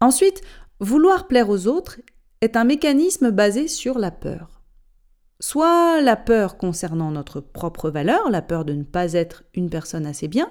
Ensuite, 0.00 0.42
vouloir 0.80 1.26
plaire 1.26 1.48
aux 1.48 1.66
autres 1.66 1.98
est 2.42 2.56
un 2.56 2.64
mécanisme 2.64 3.30
basé 3.30 3.68
sur 3.68 3.98
la 3.98 4.10
peur. 4.10 4.62
Soit 5.40 6.00
la 6.02 6.16
peur 6.16 6.58
concernant 6.58 7.10
notre 7.10 7.40
propre 7.40 7.90
valeur, 7.90 8.28
la 8.30 8.42
peur 8.42 8.64
de 8.64 8.74
ne 8.74 8.84
pas 8.84 9.14
être 9.14 9.44
une 9.54 9.70
personne 9.70 10.06
assez 10.06 10.28
bien, 10.28 10.50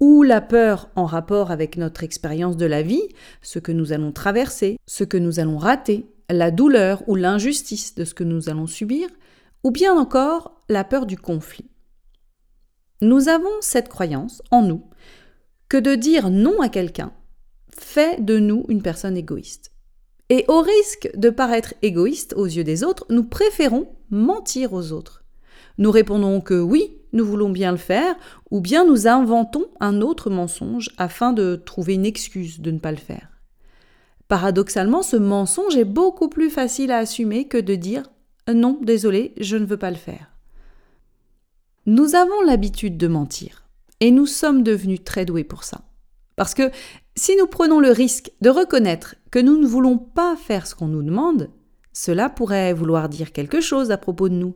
ou 0.00 0.22
la 0.22 0.40
peur 0.40 0.90
en 0.96 1.06
rapport 1.06 1.50
avec 1.50 1.76
notre 1.76 2.04
expérience 2.04 2.56
de 2.56 2.66
la 2.66 2.82
vie, 2.82 3.08
ce 3.42 3.58
que 3.58 3.72
nous 3.72 3.92
allons 3.92 4.12
traverser, 4.12 4.78
ce 4.86 5.02
que 5.02 5.16
nous 5.16 5.40
allons 5.40 5.56
rater, 5.56 6.06
la 6.30 6.50
douleur 6.50 7.02
ou 7.06 7.14
l'injustice 7.14 7.94
de 7.94 8.04
ce 8.04 8.14
que 8.14 8.24
nous 8.24 8.48
allons 8.48 8.66
subir, 8.66 9.08
ou 9.64 9.70
bien 9.70 9.94
encore 9.96 10.60
la 10.68 10.84
peur 10.84 11.06
du 11.06 11.16
conflit. 11.16 11.70
Nous 13.00 13.28
avons 13.28 13.50
cette 13.60 13.88
croyance 13.88 14.42
en 14.50 14.62
nous 14.62 14.82
que 15.68 15.76
de 15.76 15.94
dire 15.94 16.30
non 16.30 16.60
à 16.60 16.68
quelqu'un 16.68 17.12
fait 17.70 18.22
de 18.24 18.38
nous 18.38 18.64
une 18.68 18.82
personne 18.82 19.16
égoïste. 19.16 19.72
Et 20.30 20.44
au 20.48 20.60
risque 20.60 21.10
de 21.14 21.30
paraître 21.30 21.74
égoïste 21.82 22.34
aux 22.34 22.44
yeux 22.44 22.64
des 22.64 22.84
autres, 22.84 23.06
nous 23.08 23.24
préférons 23.24 23.88
mentir 24.10 24.72
aux 24.72 24.92
autres. 24.92 25.24
Nous 25.78 25.90
répondons 25.90 26.40
que 26.40 26.60
oui, 26.60 26.98
nous 27.12 27.24
voulons 27.24 27.50
bien 27.50 27.70
le 27.70 27.78
faire, 27.78 28.16
ou 28.50 28.60
bien 28.60 28.84
nous 28.84 29.06
inventons 29.06 29.66
un 29.80 30.00
autre 30.00 30.28
mensonge 30.28 30.90
afin 30.98 31.32
de 31.32 31.56
trouver 31.56 31.94
une 31.94 32.04
excuse 32.04 32.60
de 32.60 32.70
ne 32.70 32.78
pas 32.78 32.90
le 32.90 32.98
faire. 32.98 33.37
Paradoxalement, 34.28 35.02
ce 35.02 35.16
mensonge 35.16 35.76
est 35.76 35.84
beaucoup 35.84 36.28
plus 36.28 36.50
facile 36.50 36.92
à 36.92 36.98
assumer 36.98 37.48
que 37.48 37.58
de 37.58 37.74
dire 37.74 38.10
non, 38.52 38.78
désolé, 38.80 39.34
je 39.38 39.56
ne 39.56 39.66
veux 39.66 39.76
pas 39.76 39.90
le 39.90 39.96
faire. 39.96 40.30
Nous 41.86 42.14
avons 42.14 42.40
l'habitude 42.42 42.96
de 42.96 43.08
mentir, 43.08 43.68
et 44.00 44.10
nous 44.10 44.26
sommes 44.26 44.62
devenus 44.62 45.04
très 45.04 45.24
doués 45.24 45.44
pour 45.44 45.64
ça. 45.64 45.82
Parce 46.36 46.54
que 46.54 46.70
si 47.14 47.36
nous 47.36 47.46
prenons 47.46 47.80
le 47.80 47.90
risque 47.90 48.30
de 48.40 48.48
reconnaître 48.48 49.16
que 49.30 49.38
nous 49.38 49.58
ne 49.58 49.66
voulons 49.66 49.98
pas 49.98 50.36
faire 50.36 50.66
ce 50.66 50.74
qu'on 50.74 50.88
nous 50.88 51.02
demande, 51.02 51.50
cela 51.92 52.30
pourrait 52.30 52.72
vouloir 52.72 53.08
dire 53.08 53.32
quelque 53.32 53.60
chose 53.60 53.90
à 53.90 53.98
propos 53.98 54.28
de 54.28 54.34
nous 54.34 54.54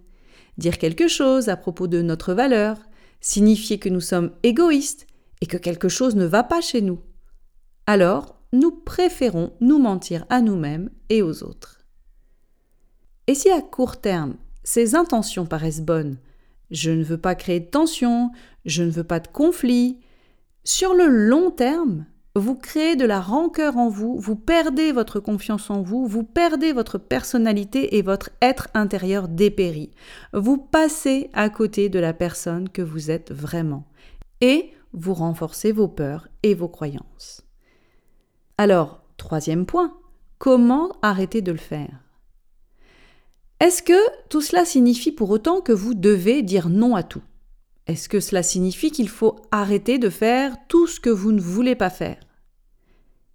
dire 0.59 0.79
quelque 0.79 1.09
chose 1.09 1.49
à 1.49 1.57
propos 1.57 1.87
de 1.87 2.03
notre 2.03 2.35
valeur, 2.35 2.77
signifier 3.21 3.79
que 3.79 3.89
nous 3.89 4.01
sommes 4.01 4.33
égoïstes 4.43 5.07
et 5.41 5.47
que 5.47 5.57
quelque 5.57 5.89
chose 5.89 6.15
ne 6.17 6.25
va 6.25 6.43
pas 6.43 6.61
chez 6.61 6.83
nous. 6.83 7.01
Alors, 7.87 8.42
nous 8.53 8.71
préférons 8.71 9.53
nous 9.61 9.79
mentir 9.79 10.27
à 10.29 10.41
nous-mêmes 10.41 10.91
et 11.09 11.23
aux 11.23 11.43
autres. 11.43 11.81
Et 13.27 13.35
si 13.35 13.51
à 13.51 13.63
court 13.63 14.01
terme, 14.01 14.37
ces 14.65 14.95
intentions 14.95 15.47
paraissent 15.47 15.81
bonnes, 15.81 16.19
je 16.71 16.91
ne 16.91 17.05
veux 17.05 17.19
pas 17.19 17.35
créer 17.35 17.61
de 17.61 17.67
tension, 17.67 18.31
je 18.65 18.83
ne 18.83 18.91
veux 18.91 19.05
pas 19.05 19.21
de 19.21 19.29
conflit, 19.29 20.01
sur 20.65 20.95
le 20.95 21.07
long 21.07 21.51
terme, 21.51 22.07
vous 22.35 22.55
créez 22.55 22.97
de 22.97 23.05
la 23.05 23.21
rancœur 23.21 23.77
en 23.77 23.89
vous, 23.89 24.19
vous 24.19 24.37
perdez 24.37 24.93
votre 24.93 25.21
confiance 25.21 25.69
en 25.71 25.83
vous, 25.83 26.07
vous 26.07 26.25
perdez 26.25 26.73
votre 26.73 26.97
personnalité 26.97 27.97
et 27.97 28.03
votre 28.03 28.31
être 28.41 28.69
intérieur 28.75 29.29
dépérit. 29.29 29.91
Vous 30.33 30.57
passez 30.57 31.31
à 31.35 31.51
côté 31.51 31.89
de 31.89 31.99
la 31.99 32.15
personne 32.15 32.69
que 32.69 32.83
vous 32.83 33.11
êtes 33.11 33.33
vraiment. 33.33 33.85
Et 34.41 34.73
vous 34.93 35.15
renforcez 35.15 35.73
vos 35.73 35.89
peurs 35.89 36.29
et 36.43 36.55
vos 36.55 36.69
croyances. 36.69 37.43
Alors, 38.59 39.03
troisième 39.17 39.67
point, 39.67 39.97
comment 40.39 40.97
arrêter 41.03 41.43
de 41.43 41.53
le 41.53 41.59
faire? 41.59 42.01
Est-ce 43.61 43.83
que 43.83 44.29
tout 44.29 44.41
cela 44.41 44.65
signifie 44.65 45.13
pour 45.13 45.31
autant 45.31 45.61
que 45.61 45.73
vous 45.73 45.95
devez 45.95 46.43
dire 46.43 46.69
non 46.69 46.97
à 46.97 47.03
tout? 47.03 47.23
Est-ce 47.87 48.09
que 48.09 48.21
cela 48.21 48.43
signifie 48.43 48.91
qu'il 48.91 49.09
faut 49.09 49.37
arrêter 49.51 49.99
de 49.99 50.11
faire 50.11 50.57
tout 50.69 50.87
ce 50.87 51.01
que 51.01 51.11
vous 51.11 51.33
ne 51.33 51.41
voulez 51.41 51.75
pas 51.75 51.91
faire? 51.91 52.19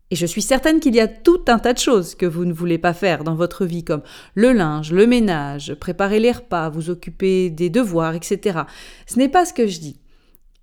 Et 0.09 0.15
je 0.15 0.25
suis 0.25 0.41
certaine 0.41 0.79
qu'il 0.79 0.95
y 0.95 1.01
a 1.01 1.07
tout 1.07 1.43
un 1.47 1.59
tas 1.59 1.73
de 1.73 1.79
choses 1.79 2.15
que 2.15 2.25
vous 2.25 2.45
ne 2.45 2.53
voulez 2.53 2.77
pas 2.77 2.93
faire 2.93 3.25
dans 3.25 3.35
votre 3.35 3.65
vie, 3.65 3.83
comme 3.83 4.03
le 4.35 4.53
linge, 4.53 4.93
le 4.93 5.05
ménage, 5.05 5.75
préparer 5.75 6.19
les 6.19 6.31
repas, 6.31 6.69
vous 6.69 6.89
occuper 6.89 7.49
des 7.49 7.69
devoirs, 7.69 8.15
etc. 8.15 8.59
Ce 9.05 9.17
n'est 9.17 9.27
pas 9.27 9.45
ce 9.45 9.53
que 9.53 9.67
je 9.67 9.79
dis. 9.79 9.99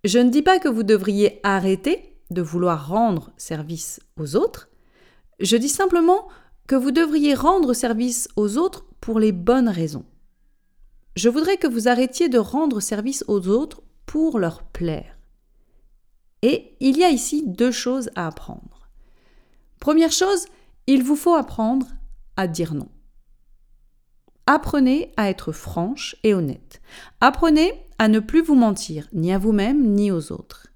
Je 0.03 0.19
ne 0.19 0.31
dis 0.31 0.43
pas 0.43 0.59
que 0.59 0.69
vous 0.69 0.83
devriez 0.83 1.41
arrêter 1.43 2.14
de 2.31 2.43
vouloir 2.43 2.89
rendre 2.89 3.33
service 3.37 4.01
aux 4.19 4.37
autres. 4.37 4.69
Je 5.41 5.57
dis 5.57 5.69
simplement 5.69 6.29
que 6.67 6.75
vous 6.75 6.91
devriez 6.91 7.35
rendre 7.35 7.75
service 7.75 8.29
aux 8.37 8.57
autres 8.57 8.87
pour 9.01 9.19
les 9.19 9.33
bonnes 9.33 9.69
raisons. 9.69 10.05
Je 11.17 11.29
voudrais 11.29 11.59
que 11.59 11.67
vous 11.67 11.89
arrêtiez 11.89 12.29
de 12.29 12.39
rendre 12.39 12.81
service 12.81 13.25
aux 13.29 13.49
autres 13.49 13.83
pour 14.07 14.39
leur 14.39 14.63
plaire. 14.65 15.19
Et 16.43 16.77
il 16.81 16.99
y 16.99 17.05
a 17.05 17.11
ici 17.11 17.45
deux 17.47 17.71
choses 17.71 18.11
à 18.17 18.27
apprendre. 18.27 18.89
Première 19.81 20.13
chose, 20.13 20.47
il 20.87 21.03
vous 21.03 21.17
faut 21.17 21.35
apprendre 21.35 21.87
à 22.37 22.47
dire 22.47 22.75
non. 22.75 22.89
Apprenez 24.47 25.13
à 25.17 25.31
être 25.31 25.53
franche 25.53 26.17
et 26.23 26.35
honnête. 26.35 26.83
Apprenez 27.21 27.73
à 27.99 28.09
ne 28.09 28.19
plus 28.19 28.43
vous 28.43 28.57
mentir, 28.57 29.09
ni 29.13 29.33
à 29.33 29.39
vous-même, 29.39 29.95
ni 29.95 30.11
aux 30.11 30.33
autres. 30.33 30.67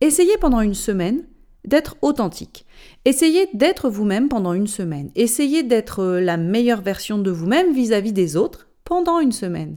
Essayez 0.00 0.36
pendant 0.38 0.60
une 0.60 0.74
semaine 0.74 1.24
d'être 1.64 1.96
authentique. 2.00 2.64
Essayez 3.04 3.48
d'être 3.52 3.90
vous-même 3.90 4.28
pendant 4.28 4.54
une 4.54 4.66
semaine. 4.66 5.10
Essayez 5.14 5.62
d'être 5.62 6.04
la 6.04 6.36
meilleure 6.36 6.80
version 6.80 7.18
de 7.18 7.30
vous-même 7.30 7.74
vis-à-vis 7.74 8.12
des 8.12 8.36
autres 8.36 8.68
pendant 8.84 9.20
une 9.20 9.32
semaine. 9.32 9.76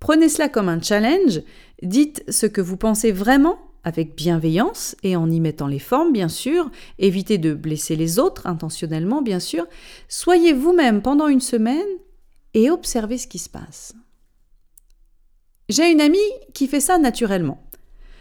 Prenez 0.00 0.28
cela 0.28 0.48
comme 0.48 0.68
un 0.68 0.80
challenge, 0.80 1.42
dites 1.82 2.24
ce 2.28 2.46
que 2.46 2.60
vous 2.60 2.76
pensez 2.76 3.10
vraiment 3.10 3.58
avec 3.82 4.16
bienveillance 4.16 4.96
et 5.02 5.16
en 5.16 5.30
y 5.30 5.40
mettant 5.40 5.66
les 5.66 5.78
formes, 5.78 6.12
bien 6.12 6.28
sûr, 6.28 6.70
évitez 6.98 7.36
de 7.38 7.52
blesser 7.52 7.96
les 7.96 8.18
autres 8.18 8.46
intentionnellement, 8.46 9.22
bien 9.22 9.40
sûr, 9.40 9.66
soyez 10.08 10.52
vous-même 10.52 11.02
pendant 11.02 11.28
une 11.28 11.40
semaine 11.40 11.84
et 12.54 12.70
observez 12.70 13.18
ce 13.18 13.26
qui 13.26 13.38
se 13.38 13.50
passe. 13.50 13.94
J'ai 15.68 15.90
une 15.90 16.00
amie 16.00 16.18
qui 16.54 16.66
fait 16.66 16.80
ça 16.80 16.98
naturellement. 16.98 17.63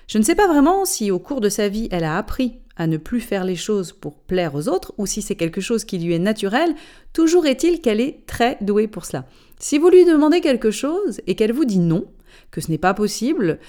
Je 0.07 0.17
ne 0.17 0.23
sais 0.23 0.35
pas 0.35 0.47
vraiment 0.47 0.85
si 0.85 1.11
au 1.11 1.19
cours 1.19 1.41
de 1.41 1.49
sa 1.49 1.69
vie 1.69 1.87
elle 1.91 2.03
a 2.03 2.17
appris 2.17 2.59
à 2.75 2.87
ne 2.87 2.97
plus 2.97 3.19
faire 3.19 3.43
les 3.43 3.55
choses 3.55 3.91
pour 3.91 4.17
plaire 4.17 4.55
aux 4.55 4.67
autres 4.67 4.93
ou 4.97 5.05
si 5.05 5.21
c'est 5.21 5.35
quelque 5.35 5.61
chose 5.61 5.85
qui 5.85 5.99
lui 5.99 6.13
est 6.13 6.19
naturel, 6.19 6.75
toujours 7.13 7.45
est-il 7.45 7.81
qu'elle 7.81 8.01
est 8.01 8.25
très 8.25 8.57
douée 8.61 8.87
pour 8.87 9.05
cela. 9.05 9.25
Si 9.59 9.77
vous 9.77 9.89
lui 9.89 10.05
demandez 10.05 10.41
quelque 10.41 10.71
chose 10.71 11.21
et 11.27 11.35
qu'elle 11.35 11.53
vous 11.53 11.65
dit 11.65 11.79
non, 11.79 12.05
que 12.51 12.61
ce 12.61 12.71
n'est 12.71 12.77
pas 12.77 12.93
possible, 12.93 13.59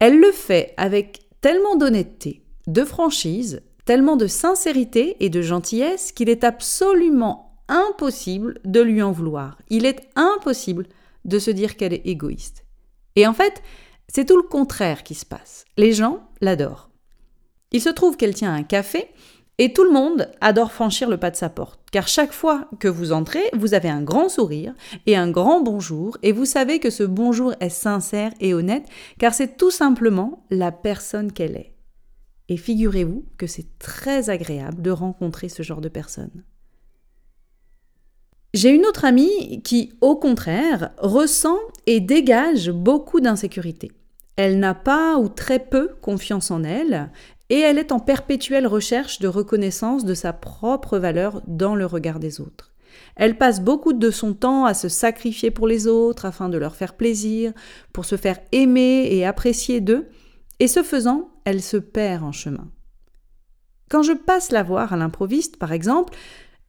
elle 0.00 0.18
le 0.18 0.32
fait 0.32 0.74
avec 0.76 1.20
tellement 1.40 1.76
d'honnêteté, 1.76 2.42
de 2.66 2.84
franchise, 2.84 3.62
tellement 3.84 4.16
de 4.16 4.26
sincérité 4.26 5.16
et 5.20 5.30
de 5.30 5.40
gentillesse 5.40 6.12
qu'il 6.12 6.28
est 6.28 6.44
absolument 6.44 7.56
impossible 7.68 8.60
de 8.64 8.80
lui 8.80 9.02
en 9.02 9.12
vouloir. 9.12 9.58
Il 9.70 9.86
est 9.86 10.00
impossible 10.16 10.86
de 11.24 11.38
se 11.38 11.50
dire 11.50 11.76
qu'elle 11.76 11.94
est 11.94 12.06
égoïste. 12.06 12.64
Et 13.16 13.26
en 13.26 13.32
fait, 13.32 13.62
c'est 14.08 14.24
tout 14.24 14.36
le 14.36 14.42
contraire 14.42 15.02
qui 15.02 15.14
se 15.14 15.26
passe. 15.26 15.64
Les 15.76 15.92
gens 15.92 16.28
l'adorent. 16.40 16.90
Il 17.72 17.80
se 17.80 17.90
trouve 17.90 18.16
qu'elle 18.16 18.34
tient 18.34 18.54
un 18.54 18.62
café 18.62 19.08
et 19.58 19.72
tout 19.72 19.84
le 19.84 19.90
monde 19.90 20.30
adore 20.40 20.72
franchir 20.72 21.08
le 21.08 21.16
pas 21.16 21.30
de 21.30 21.36
sa 21.36 21.50
porte, 21.50 21.80
car 21.90 22.06
chaque 22.06 22.32
fois 22.32 22.68
que 22.78 22.88
vous 22.88 23.12
entrez, 23.12 23.42
vous 23.52 23.74
avez 23.74 23.88
un 23.88 24.02
grand 24.02 24.28
sourire 24.28 24.72
et 25.06 25.16
un 25.16 25.30
grand 25.30 25.60
bonjour, 25.60 26.16
et 26.22 26.30
vous 26.30 26.44
savez 26.44 26.78
que 26.78 26.90
ce 26.90 27.02
bonjour 27.02 27.52
est 27.58 27.68
sincère 27.68 28.32
et 28.40 28.54
honnête, 28.54 28.86
car 29.18 29.34
c'est 29.34 29.56
tout 29.56 29.72
simplement 29.72 30.44
la 30.50 30.70
personne 30.70 31.32
qu'elle 31.32 31.56
est. 31.56 31.74
Et 32.48 32.56
figurez-vous 32.56 33.24
que 33.36 33.48
c'est 33.48 33.78
très 33.78 34.30
agréable 34.30 34.80
de 34.80 34.92
rencontrer 34.92 35.48
ce 35.48 35.64
genre 35.64 35.80
de 35.80 35.88
personne. 35.88 36.44
J'ai 38.54 38.70
une 38.70 38.86
autre 38.86 39.04
amie 39.04 39.62
qui, 39.62 39.92
au 40.00 40.16
contraire, 40.16 40.90
ressent 40.98 41.58
et 41.86 42.00
dégage 42.00 42.70
beaucoup 42.70 43.20
d'insécurité. 43.20 43.92
Elle 44.36 44.58
n'a 44.58 44.74
pas 44.74 45.18
ou 45.18 45.28
très 45.28 45.58
peu 45.58 45.90
confiance 46.00 46.50
en 46.50 46.64
elle, 46.64 47.10
et 47.50 47.58
elle 47.60 47.78
est 47.78 47.92
en 47.92 47.98
perpétuelle 47.98 48.66
recherche 48.66 49.18
de 49.18 49.28
reconnaissance 49.28 50.04
de 50.04 50.14
sa 50.14 50.32
propre 50.32 50.98
valeur 50.98 51.42
dans 51.46 51.74
le 51.74 51.84
regard 51.84 52.20
des 52.20 52.40
autres. 52.40 52.72
Elle 53.16 53.36
passe 53.36 53.60
beaucoup 53.60 53.92
de 53.92 54.10
son 54.10 54.32
temps 54.32 54.64
à 54.64 54.74
se 54.74 54.88
sacrifier 54.88 55.50
pour 55.50 55.66
les 55.66 55.86
autres 55.86 56.24
afin 56.24 56.48
de 56.48 56.56
leur 56.56 56.74
faire 56.74 56.94
plaisir, 56.94 57.52
pour 57.92 58.04
se 58.04 58.16
faire 58.16 58.38
aimer 58.52 59.08
et 59.10 59.26
apprécier 59.26 59.80
d'eux, 59.80 60.08
et 60.58 60.68
ce 60.68 60.82
faisant, 60.82 61.30
elle 61.44 61.62
se 61.62 61.76
perd 61.76 62.22
en 62.22 62.32
chemin. 62.32 62.68
Quand 63.90 64.02
je 64.02 64.12
passe 64.12 64.52
la 64.52 64.62
voir 64.62 64.92
à 64.92 64.96
l'improviste, 64.96 65.56
par 65.56 65.72
exemple, 65.72 66.14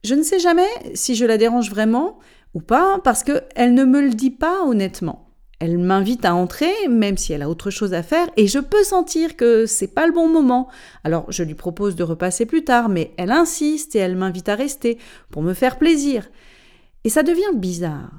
je 0.04 0.14
ne 0.14 0.22
sais 0.22 0.38
jamais 0.38 0.68
si 0.94 1.14
je 1.14 1.24
la 1.24 1.38
dérange 1.38 1.70
vraiment 1.70 2.18
ou 2.54 2.60
pas 2.60 2.98
parce 3.02 3.22
qu'elle 3.22 3.74
ne 3.74 3.84
me 3.84 4.00
le 4.00 4.10
dit 4.10 4.30
pas 4.30 4.64
honnêtement. 4.64 5.26
Elle 5.60 5.76
m'invite 5.76 6.24
à 6.24 6.34
entrer, 6.34 6.72
même 6.88 7.18
si 7.18 7.34
elle 7.34 7.42
a 7.42 7.50
autre 7.50 7.70
chose 7.70 7.92
à 7.92 8.02
faire, 8.02 8.26
et 8.38 8.46
je 8.46 8.58
peux 8.58 8.82
sentir 8.82 9.36
que 9.36 9.66
c'est 9.66 9.94
pas 9.94 10.06
le 10.06 10.12
bon 10.12 10.26
moment. 10.26 10.68
Alors 11.04 11.30
je 11.30 11.42
lui 11.42 11.54
propose 11.54 11.96
de 11.96 12.02
repasser 12.02 12.46
plus 12.46 12.64
tard, 12.64 12.88
mais 12.88 13.12
elle 13.18 13.30
insiste 13.30 13.94
et 13.94 13.98
elle 13.98 14.16
m'invite 14.16 14.48
à 14.48 14.54
rester 14.54 14.98
pour 15.30 15.42
me 15.42 15.52
faire 15.52 15.76
plaisir. 15.76 16.30
Et 17.04 17.10
ça 17.10 17.22
devient 17.22 17.54
bizarre. 17.54 18.10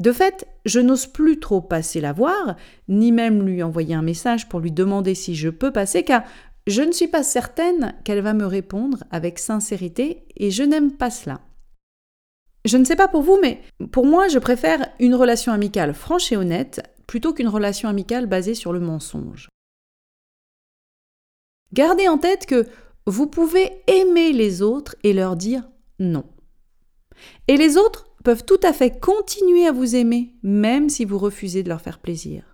De 0.00 0.12
fait, 0.12 0.46
je 0.64 0.80
n'ose 0.80 1.06
plus 1.06 1.38
trop 1.40 1.60
passer 1.60 2.00
la 2.00 2.12
voir, 2.12 2.56
ni 2.88 3.12
même 3.12 3.44
lui 3.46 3.62
envoyer 3.62 3.94
un 3.94 4.02
message 4.02 4.48
pour 4.48 4.60
lui 4.60 4.72
demander 4.72 5.14
si 5.14 5.34
je 5.34 5.48
peux 5.48 5.70
passer, 5.70 6.02
car 6.02 6.22
je 6.66 6.82
ne 6.82 6.92
suis 6.92 7.08
pas 7.08 7.22
certaine 7.22 7.94
qu'elle 8.04 8.22
va 8.22 8.32
me 8.32 8.46
répondre 8.46 9.04
avec 9.10 9.38
sincérité, 9.38 10.26
et 10.36 10.50
je 10.50 10.62
n'aime 10.62 10.92
pas 10.92 11.10
cela. 11.10 11.40
Je 12.64 12.78
ne 12.78 12.84
sais 12.84 12.96
pas 12.96 13.08
pour 13.08 13.22
vous, 13.22 13.38
mais 13.42 13.60
pour 13.92 14.06
moi, 14.06 14.28
je 14.28 14.38
préfère 14.38 14.88
une 14.98 15.14
relation 15.14 15.52
amicale 15.52 15.92
franche 15.92 16.32
et 16.32 16.36
honnête 16.36 16.82
plutôt 17.06 17.34
qu'une 17.34 17.48
relation 17.48 17.88
amicale 17.88 18.26
basée 18.26 18.54
sur 18.54 18.72
le 18.72 18.80
mensonge. 18.80 19.48
Gardez 21.74 22.08
en 22.08 22.16
tête 22.16 22.46
que 22.46 22.66
vous 23.06 23.26
pouvez 23.26 23.82
aimer 23.86 24.32
les 24.32 24.62
autres 24.62 24.96
et 25.02 25.12
leur 25.12 25.36
dire 25.36 25.68
non. 25.98 26.24
Et 27.48 27.58
les 27.58 27.76
autres 27.76 28.06
peuvent 28.24 28.44
tout 28.44 28.60
à 28.62 28.72
fait 28.72 28.98
continuer 28.98 29.66
à 29.66 29.72
vous 29.72 29.94
aimer, 29.94 30.34
même 30.42 30.88
si 30.88 31.04
vous 31.04 31.18
refusez 31.18 31.62
de 31.62 31.68
leur 31.68 31.82
faire 31.82 31.98
plaisir. 31.98 32.53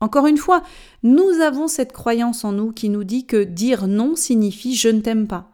Encore 0.00 0.26
une 0.26 0.36
fois, 0.36 0.62
nous 1.02 1.40
avons 1.42 1.66
cette 1.66 1.92
croyance 1.92 2.44
en 2.44 2.52
nous 2.52 2.72
qui 2.72 2.88
nous 2.88 3.04
dit 3.04 3.26
que 3.26 3.42
dire 3.42 3.86
non 3.88 4.14
signifie 4.14 4.76
je 4.76 4.88
ne 4.88 5.00
t'aime 5.00 5.26
pas, 5.26 5.50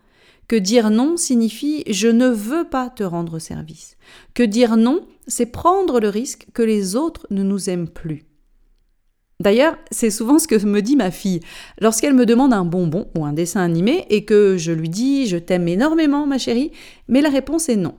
que 0.48 0.56
dire 0.56 0.90
non 0.90 1.16
signifie 1.16 1.84
je 1.88 2.08
ne 2.08 2.28
veux 2.28 2.64
pas 2.64 2.90
te 2.90 3.02
rendre 3.02 3.38
service. 3.38 3.96
Que 4.34 4.42
dire 4.42 4.76
non, 4.76 5.00
c'est 5.26 5.46
prendre 5.46 6.00
le 6.00 6.08
risque 6.08 6.46
que 6.52 6.62
les 6.62 6.96
autres 6.96 7.26
ne 7.30 7.42
nous 7.42 7.70
aiment 7.70 7.88
plus. 7.88 8.24
D'ailleurs, 9.40 9.76
c'est 9.90 10.10
souvent 10.10 10.38
ce 10.38 10.46
que 10.46 10.64
me 10.64 10.80
dit 10.80 10.96
ma 10.96 11.10
fille. 11.10 11.40
Lorsqu'elle 11.80 12.14
me 12.14 12.26
demande 12.26 12.52
un 12.52 12.64
bonbon 12.64 13.08
ou 13.16 13.24
un 13.24 13.32
dessin 13.32 13.62
animé 13.62 14.06
et 14.08 14.24
que 14.24 14.56
je 14.56 14.72
lui 14.72 14.88
dis 14.88 15.26
je 15.26 15.36
t'aime 15.38 15.68
énormément 15.68 16.26
ma 16.26 16.38
chérie, 16.38 16.70
mais 17.08 17.20
la 17.20 17.30
réponse 17.30 17.68
est 17.68 17.76
non. 17.76 17.94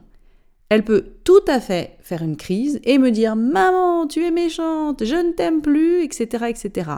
Elle 0.68 0.84
peut 0.84 1.14
tout 1.24 1.44
à 1.46 1.60
fait 1.60 1.96
faire 2.00 2.22
une 2.22 2.36
crise 2.36 2.80
et 2.84 2.98
me 2.98 3.10
dire 3.10 3.36
Maman, 3.36 4.06
tu 4.06 4.24
es 4.24 4.30
méchante, 4.30 5.04
je 5.04 5.14
ne 5.14 5.32
t'aime 5.32 5.62
plus, 5.62 6.02
etc., 6.02 6.46
etc. 6.48 6.90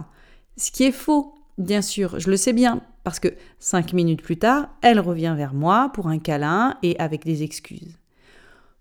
Ce 0.57 0.70
qui 0.70 0.85
est 0.85 0.92
faux, 0.92 1.35
bien 1.59 1.83
sûr, 1.83 2.18
je 2.18 2.31
le 2.31 2.37
sais 2.37 2.54
bien, 2.54 2.83
parce 3.04 3.20
que 3.20 3.28
cinq 3.59 3.92
minutes 3.92 4.22
plus 4.22 4.38
tard, 4.38 4.68
elle 4.81 5.00
revient 5.00 5.35
vers 5.37 5.54
moi 5.54 5.90
pour 5.92 6.09
un 6.09 6.18
câlin 6.18 6.76
et 6.83 6.98
avec 6.98 7.24
des 7.24 7.42
excuses. 7.42 7.98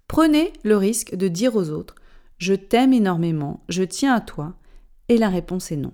Prenez 0.08 0.54
le 0.64 0.78
risque 0.78 1.16
de 1.16 1.28
dire 1.28 1.56
aux 1.56 1.70
autres 1.70 1.96
Je 2.38 2.54
t'aime 2.54 2.94
énormément, 2.94 3.64
je 3.68 3.84
tiens 3.84 4.14
à 4.14 4.22
toi, 4.22 4.56
et 5.10 5.18
la 5.18 5.30
réponse 5.30 5.72
est 5.72 5.78
non. 5.78 5.94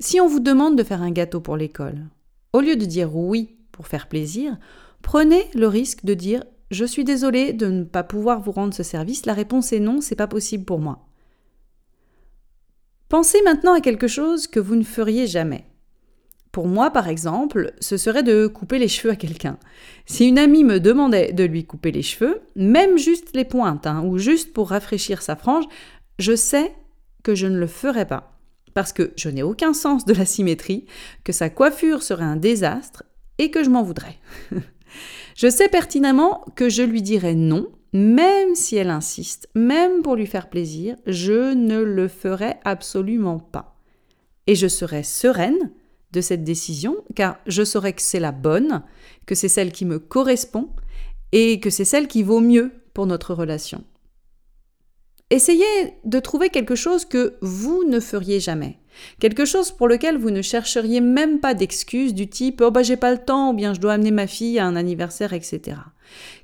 Si 0.00 0.20
on 0.20 0.26
vous 0.26 0.40
demande 0.40 0.76
de 0.76 0.82
faire 0.82 1.02
un 1.02 1.10
gâteau 1.10 1.40
pour 1.40 1.56
l'école, 1.56 2.06
au 2.52 2.60
lieu 2.60 2.76
de 2.76 2.84
dire 2.84 3.14
oui 3.14 3.56
pour 3.70 3.86
faire 3.86 4.08
plaisir, 4.08 4.56
prenez 5.00 5.44
le 5.54 5.68
risque 5.68 6.04
de 6.04 6.14
dire 6.14 6.42
Je 6.72 6.86
suis 6.86 7.04
désolé 7.04 7.52
de 7.52 7.66
ne 7.66 7.84
pas 7.84 8.02
pouvoir 8.02 8.40
vous 8.40 8.50
rendre 8.50 8.72
ce 8.72 8.82
service, 8.82 9.26
la 9.26 9.34
réponse 9.34 9.74
est 9.74 9.78
non, 9.78 10.00
c'est 10.00 10.16
pas 10.16 10.26
possible 10.26 10.64
pour 10.64 10.78
moi. 10.78 11.06
Pensez 13.10 13.42
maintenant 13.42 13.74
à 13.74 13.82
quelque 13.82 14.08
chose 14.08 14.46
que 14.46 14.58
vous 14.58 14.74
ne 14.74 14.82
feriez 14.82 15.26
jamais. 15.26 15.66
Pour 16.50 16.68
moi, 16.68 16.90
par 16.90 17.08
exemple, 17.08 17.74
ce 17.80 17.98
serait 17.98 18.22
de 18.22 18.46
couper 18.46 18.78
les 18.78 18.88
cheveux 18.88 19.12
à 19.12 19.16
quelqu'un. 19.16 19.58
Si 20.06 20.26
une 20.26 20.38
amie 20.38 20.64
me 20.64 20.80
demandait 20.80 21.34
de 21.34 21.44
lui 21.44 21.66
couper 21.66 21.92
les 21.92 22.00
cheveux, 22.00 22.40
même 22.56 22.96
juste 22.96 23.36
les 23.36 23.44
pointes, 23.44 23.86
hein, 23.86 24.02
ou 24.06 24.16
juste 24.16 24.54
pour 24.54 24.70
rafraîchir 24.70 25.20
sa 25.20 25.36
frange, 25.36 25.64
je 26.18 26.34
sais 26.34 26.72
que 27.22 27.34
je 27.34 27.48
ne 27.48 27.58
le 27.58 27.66
ferais 27.66 28.06
pas. 28.06 28.38
Parce 28.72 28.94
que 28.94 29.12
je 29.16 29.28
n'ai 29.28 29.42
aucun 29.42 29.74
sens 29.74 30.06
de 30.06 30.14
la 30.14 30.24
symétrie, 30.24 30.86
que 31.22 31.32
sa 31.32 31.50
coiffure 31.50 32.02
serait 32.02 32.24
un 32.24 32.36
désastre 32.36 33.02
et 33.36 33.50
que 33.50 33.62
je 33.62 33.68
m'en 33.68 33.82
voudrais. 33.82 34.16
je 35.34 35.48
sais 35.48 35.68
pertinemment 35.68 36.44
que 36.56 36.68
je 36.68 36.82
lui 36.82 37.02
dirais 37.02 37.34
non, 37.34 37.68
même 37.92 38.54
si 38.54 38.76
elle 38.76 38.90
insiste, 38.90 39.48
même 39.54 40.02
pour 40.02 40.16
lui 40.16 40.26
faire 40.26 40.48
plaisir, 40.48 40.96
je 41.06 41.54
ne 41.54 41.80
le 41.82 42.08
ferai 42.08 42.54
absolument 42.64 43.38
pas. 43.38 43.76
Et 44.46 44.54
je 44.54 44.66
serai 44.66 45.02
sereine 45.02 45.70
de 46.12 46.20
cette 46.20 46.44
décision, 46.44 46.96
car 47.14 47.38
je 47.46 47.64
saurais 47.64 47.92
que 47.92 48.02
c'est 48.02 48.20
la 48.20 48.32
bonne, 48.32 48.82
que 49.26 49.34
c'est 49.34 49.48
celle 49.48 49.72
qui 49.72 49.84
me 49.84 49.98
correspond, 49.98 50.68
et 51.32 51.60
que 51.60 51.70
c'est 51.70 51.84
celle 51.84 52.08
qui 52.08 52.22
vaut 52.22 52.40
mieux 52.40 52.72
pour 52.92 53.06
notre 53.06 53.34
relation. 53.34 53.84
Essayez 55.32 55.94
de 56.04 56.20
trouver 56.20 56.50
quelque 56.50 56.74
chose 56.74 57.06
que 57.06 57.38
vous 57.40 57.84
ne 57.84 58.00
feriez 58.00 58.38
jamais. 58.38 58.76
Quelque 59.18 59.46
chose 59.46 59.70
pour 59.70 59.88
lequel 59.88 60.18
vous 60.18 60.28
ne 60.30 60.42
chercheriez 60.42 61.00
même 61.00 61.40
pas 61.40 61.54
d'excuses 61.54 62.12
du 62.12 62.28
type 62.28 62.60
Oh 62.62 62.70
bah 62.70 62.82
j'ai 62.82 62.98
pas 62.98 63.12
le 63.12 63.24
temps 63.24 63.48
ou 63.48 63.54
bien 63.54 63.72
je 63.72 63.80
dois 63.80 63.94
amener 63.94 64.10
ma 64.10 64.26
fille 64.26 64.58
à 64.58 64.66
un 64.66 64.76
anniversaire, 64.76 65.32
etc. 65.32 65.78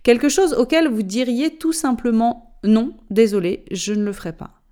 Quelque 0.05 0.31
chose 0.31 0.55
auquel 0.55 0.89
vous 0.89 1.03
diriez 1.03 1.59
tout 1.59 1.75
simplement 1.75 2.59
Non, 2.65 2.97
désolé, 3.11 3.67
je 3.71 3.93
ne 3.93 4.05
le 4.05 4.13
ferai 4.15 4.33
pas. 4.33 4.63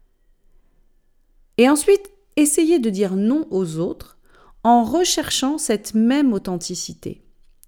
Et 1.59 1.69
ensuite, 1.69 2.11
essayez 2.37 2.79
de 2.79 2.89
dire 2.89 3.17
non 3.17 3.47
aux 3.51 3.77
autres 3.77 4.17
en 4.63 4.83
recherchant 4.83 5.59
cette 5.59 5.93
même 5.93 6.33
authenticité, 6.33 7.21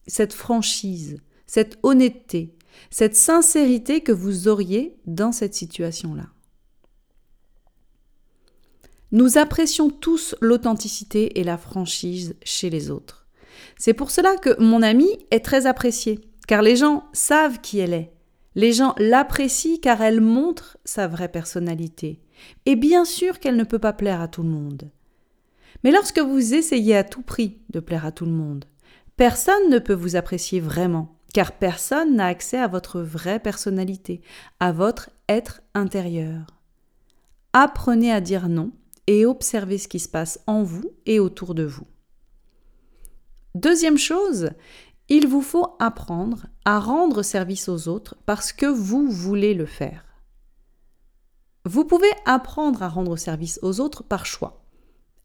cette 0.06 0.32
franchise, 0.32 1.20
cette 1.46 1.78
honnêteté, 1.82 2.56
cette 2.88 3.16
sincérité 3.16 4.00
que 4.00 4.12
vous 4.12 4.48
auriez 4.48 4.96
dans 5.04 5.32
cette 5.32 5.54
situation-là. 5.54 6.24
Nous 9.10 9.38
apprécions 9.38 9.88
tous 9.88 10.34
l'authenticité 10.40 11.40
et 11.40 11.44
la 11.44 11.56
franchise 11.56 12.36
chez 12.44 12.68
les 12.68 12.90
autres. 12.90 13.26
C'est 13.78 13.94
pour 13.94 14.10
cela 14.10 14.36
que 14.36 14.60
mon 14.60 14.82
amie 14.82 15.18
est 15.30 15.44
très 15.44 15.66
appréciée, 15.66 16.20
car 16.46 16.60
les 16.60 16.76
gens 16.76 17.04
savent 17.12 17.60
qui 17.60 17.78
elle 17.78 17.94
est. 17.94 18.12
Les 18.54 18.72
gens 18.72 18.94
l'apprécient 18.98 19.78
car 19.80 20.02
elle 20.02 20.20
montre 20.20 20.76
sa 20.84 21.06
vraie 21.06 21.30
personnalité. 21.30 22.20
Et 22.66 22.76
bien 22.76 23.04
sûr 23.04 23.38
qu'elle 23.38 23.56
ne 23.56 23.64
peut 23.64 23.78
pas 23.78 23.92
plaire 23.92 24.20
à 24.20 24.28
tout 24.28 24.42
le 24.42 24.48
monde. 24.48 24.90
Mais 25.84 25.90
lorsque 25.90 26.18
vous 26.18 26.54
essayez 26.54 26.96
à 26.96 27.04
tout 27.04 27.22
prix 27.22 27.58
de 27.70 27.80
plaire 27.80 28.04
à 28.04 28.12
tout 28.12 28.24
le 28.26 28.32
monde, 28.32 28.64
personne 29.16 29.70
ne 29.70 29.78
peut 29.78 29.94
vous 29.94 30.16
apprécier 30.16 30.60
vraiment, 30.60 31.16
car 31.32 31.52
personne 31.52 32.16
n'a 32.16 32.26
accès 32.26 32.58
à 32.58 32.66
votre 32.66 33.00
vraie 33.00 33.38
personnalité, 33.38 34.20
à 34.60 34.72
votre 34.72 35.10
être 35.28 35.62
intérieur. 35.74 36.46
Apprenez 37.52 38.12
à 38.12 38.20
dire 38.20 38.48
non 38.48 38.72
et 39.08 39.24
observez 39.24 39.78
ce 39.78 39.88
qui 39.88 39.98
se 39.98 40.08
passe 40.08 40.38
en 40.46 40.62
vous 40.62 40.92
et 41.06 41.18
autour 41.18 41.54
de 41.54 41.64
vous. 41.64 41.86
Deuxième 43.54 43.96
chose, 43.96 44.50
il 45.08 45.26
vous 45.26 45.40
faut 45.40 45.76
apprendre 45.80 46.46
à 46.66 46.78
rendre 46.78 47.22
service 47.22 47.70
aux 47.70 47.88
autres 47.88 48.16
parce 48.26 48.52
que 48.52 48.66
vous 48.66 49.10
voulez 49.10 49.54
le 49.54 49.64
faire. 49.64 50.04
Vous 51.64 51.86
pouvez 51.86 52.10
apprendre 52.26 52.82
à 52.82 52.88
rendre 52.88 53.16
service 53.16 53.58
aux 53.62 53.80
autres 53.80 54.04
par 54.04 54.26
choix 54.26 54.62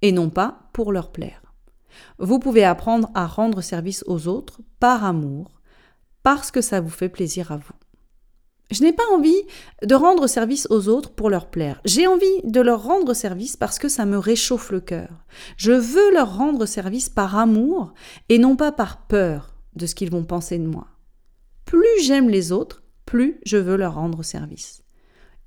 et 0.01 0.13
non 0.13 0.29
pas 0.29 0.69
pour 0.71 0.93
leur 0.93 1.11
plaire. 1.11 1.41
Vous 2.19 2.39
pouvez 2.39 2.63
apprendre 2.63 3.11
à 3.13 3.27
rendre 3.27 3.59
service 3.59 4.05
aux 4.07 4.27
autres 4.29 4.61
par 4.79 5.03
amour, 5.03 5.61
parce 6.23 6.51
que 6.51 6.61
ça 6.61 6.79
vous 6.79 6.89
fait 6.89 7.09
plaisir 7.09 7.51
à 7.51 7.57
vous. 7.57 7.73
Je 8.71 8.81
n'ai 8.81 8.93
pas 8.93 9.03
envie 9.13 9.41
de 9.83 9.93
rendre 9.95 10.27
service 10.27 10.67
aux 10.69 10.87
autres 10.87 11.11
pour 11.11 11.29
leur 11.29 11.49
plaire. 11.49 11.79
J'ai 11.85 12.07
envie 12.07 12.41
de 12.43 12.61
leur 12.61 12.83
rendre 12.83 13.13
service 13.13 13.55
parce 13.55 13.77
que 13.77 13.89
ça 13.89 14.05
me 14.05 14.17
réchauffe 14.17 14.71
le 14.71 14.79
cœur. 14.79 15.25
Je 15.57 15.71
veux 15.71 16.11
leur 16.11 16.37
rendre 16.37 16.65
service 16.65 17.09
par 17.09 17.37
amour 17.37 17.93
et 18.29 18.39
non 18.39 18.55
pas 18.55 18.71
par 18.71 19.05
peur 19.05 19.53
de 19.75 19.85
ce 19.85 19.95
qu'ils 19.95 20.11
vont 20.11 20.23
penser 20.23 20.57
de 20.57 20.67
moi. 20.67 20.87
Plus 21.65 22.01
j'aime 22.01 22.29
les 22.29 22.51
autres, 22.51 22.83
plus 23.05 23.39
je 23.45 23.57
veux 23.57 23.75
leur 23.75 23.95
rendre 23.95 24.23
service. 24.23 24.83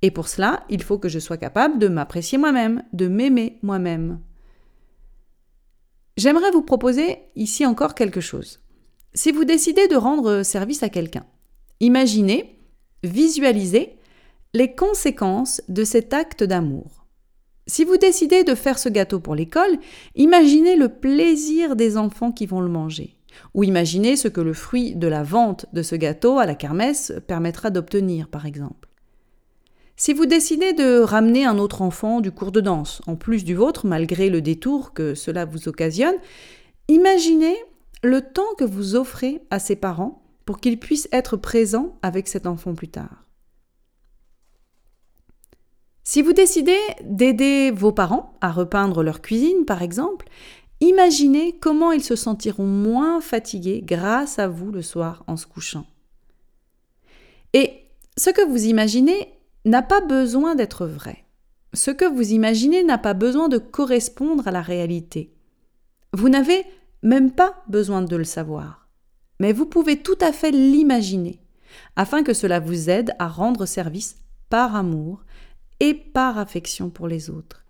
Et 0.03 0.11
pour 0.11 0.29
cela, 0.29 0.65
il 0.69 0.83
faut 0.83 0.99
que 0.99 1.09
je 1.09 1.19
sois 1.19 1.37
capable 1.37 1.79
de 1.79 1.89
m'apprécier 1.89 2.39
moi-même, 2.39 2.83
de 2.93 3.09
m'aimer 3.09 3.59
moi-même. 3.63 4.21
J'aimerais 6.17 6.51
vous 6.51 6.63
proposer 6.63 7.19
ici 7.35 7.67
encore 7.67 7.95
quelque 7.95 8.21
chose. 8.21 8.61
Si 9.15 9.33
vous 9.33 9.45
décidez 9.45 9.89
de 9.89 9.97
rendre 9.97 10.43
service 10.43 10.83
à 10.83 10.89
quelqu'un, 10.89 11.27
imaginez, 11.81 12.56
visualisez 13.07 13.97
les 14.55 14.75
conséquences 14.75 15.62
de 15.69 15.85
cet 15.85 16.14
acte 16.14 16.45
d'amour. 16.45 17.07
Si 17.66 17.85
vous 17.85 17.97
décidez 17.97 18.45
de 18.45 18.55
faire 18.55 18.79
ce 18.79 18.88
gâteau 18.88 19.19
pour 19.19 19.35
l'école, 19.35 19.79
imaginez 20.14 20.77
le 20.77 20.88
plaisir 20.88 21.75
des 21.75 21.97
enfants 21.97 22.31
qui 22.31 22.47
vont 22.47 22.61
le 22.61 22.69
manger. 22.69 23.16
Ou 23.55 23.64
imaginez 23.64 24.16
ce 24.16 24.29
que 24.29 24.40
le 24.40 24.53
fruit 24.53 24.95
de 24.95 25.09
la 25.09 25.23
vente 25.23 25.66
de 25.73 25.83
ce 25.83 25.97
gâteau 25.97 26.38
à 26.38 26.47
la 26.47 26.55
kermesse 26.55 27.12
permettra 27.27 27.71
d'obtenir, 27.71 28.29
par 28.29 28.47
exemple. 28.47 28.88
Si 29.97 30.12
vous 30.12 30.27
décidez 30.27 30.75
de 30.75 31.01
ramener 31.01 31.45
un 31.45 31.59
autre 31.59 31.83
enfant 31.83 32.21
du 32.21 32.31
cours 32.31 32.53
de 32.53 32.61
danse, 32.61 33.01
en 33.07 33.16
plus 33.16 33.45
du 33.45 33.55
vôtre, 33.55 33.87
malgré 33.87 34.31
le 34.31 34.42
détour 34.42 34.92
que 34.92 35.14
cela 35.14 35.45
vous 35.45 35.69
occasionne, 35.69 36.16
imaginez 36.88 37.57
le 38.03 38.21
temps 38.21 38.55
que 38.59 38.64
vous 38.64 38.95
offrez 38.95 39.40
à 39.51 39.59
ses 39.59 39.77
parents 39.77 40.23
pour 40.47 40.61
qu'ils 40.61 40.79
puissent 40.79 41.09
être 41.13 41.37
présents 41.37 41.99
avec 42.01 42.29
cet 42.29 42.47
enfant 42.47 42.75
plus 42.75 42.89
tard. 42.89 43.25
Si 46.05 46.23
vous 46.23 46.33
décidez 46.33 46.79
d'aider 47.03 47.73
vos 47.73 47.91
parents 47.91 48.39
à 48.41 48.53
repeindre 48.53 49.03
leur 49.03 49.21
cuisine, 49.21 49.65
par 49.67 49.83
exemple, 49.83 50.29
imaginez 50.81 51.59
comment 51.59 51.91
ils 51.91 52.05
se 52.05 52.15
sentiront 52.15 52.65
moins 52.65 53.21
fatigués 53.21 53.83
grâce 53.85 54.39
à 54.39 54.47
vous 54.47 54.71
le 54.71 54.83
soir 54.83 55.25
en 55.27 55.37
se 55.37 55.47
couchant. 55.47 55.85
Et 57.53 57.73
ce 58.17 58.31
que 58.31 58.47
vous 58.49 58.67
imaginez 58.67 59.35
n'a 59.65 59.83
pas 59.83 60.01
besoin 60.01 60.55
d'être 60.55 60.87
vrai. 60.87 61.25
Ce 61.75 61.91
que 61.91 62.05
vous 62.05 62.31
imaginez 62.31 62.85
n'a 62.85 62.99
pas 62.99 63.15
besoin 63.15 63.49
de 63.49 63.59
correspondre 63.59 64.47
à 64.47 64.53
la 64.53 64.63
réalité. 64.63 65.35
Vous 66.13 66.29
n'avez 66.29 66.65
même 67.03 67.33
pas 67.33 67.65
besoin 67.67 68.01
de 68.01 68.17
le 68.17 68.25
savoir. 68.25 68.86
Mais 69.38 69.53
vous 69.53 69.66
pouvez 69.66 70.03
tout 70.03 70.18
à 70.20 70.33
fait 70.33 70.51
l'imaginer, 70.51 71.40
afin 71.96 72.22
que 72.22 72.33
cela 72.35 72.61
vous 72.61 72.90
aide 72.90 73.12
à 73.18 73.29
rendre 73.29 73.66
service 73.66 74.16
par 74.49 74.77
amour 74.77 75.25
et 75.81 75.94
par 75.94 76.38
affection 76.38 76.90
pour 76.90 77.09
les 77.09 77.31
autres. 77.31 77.64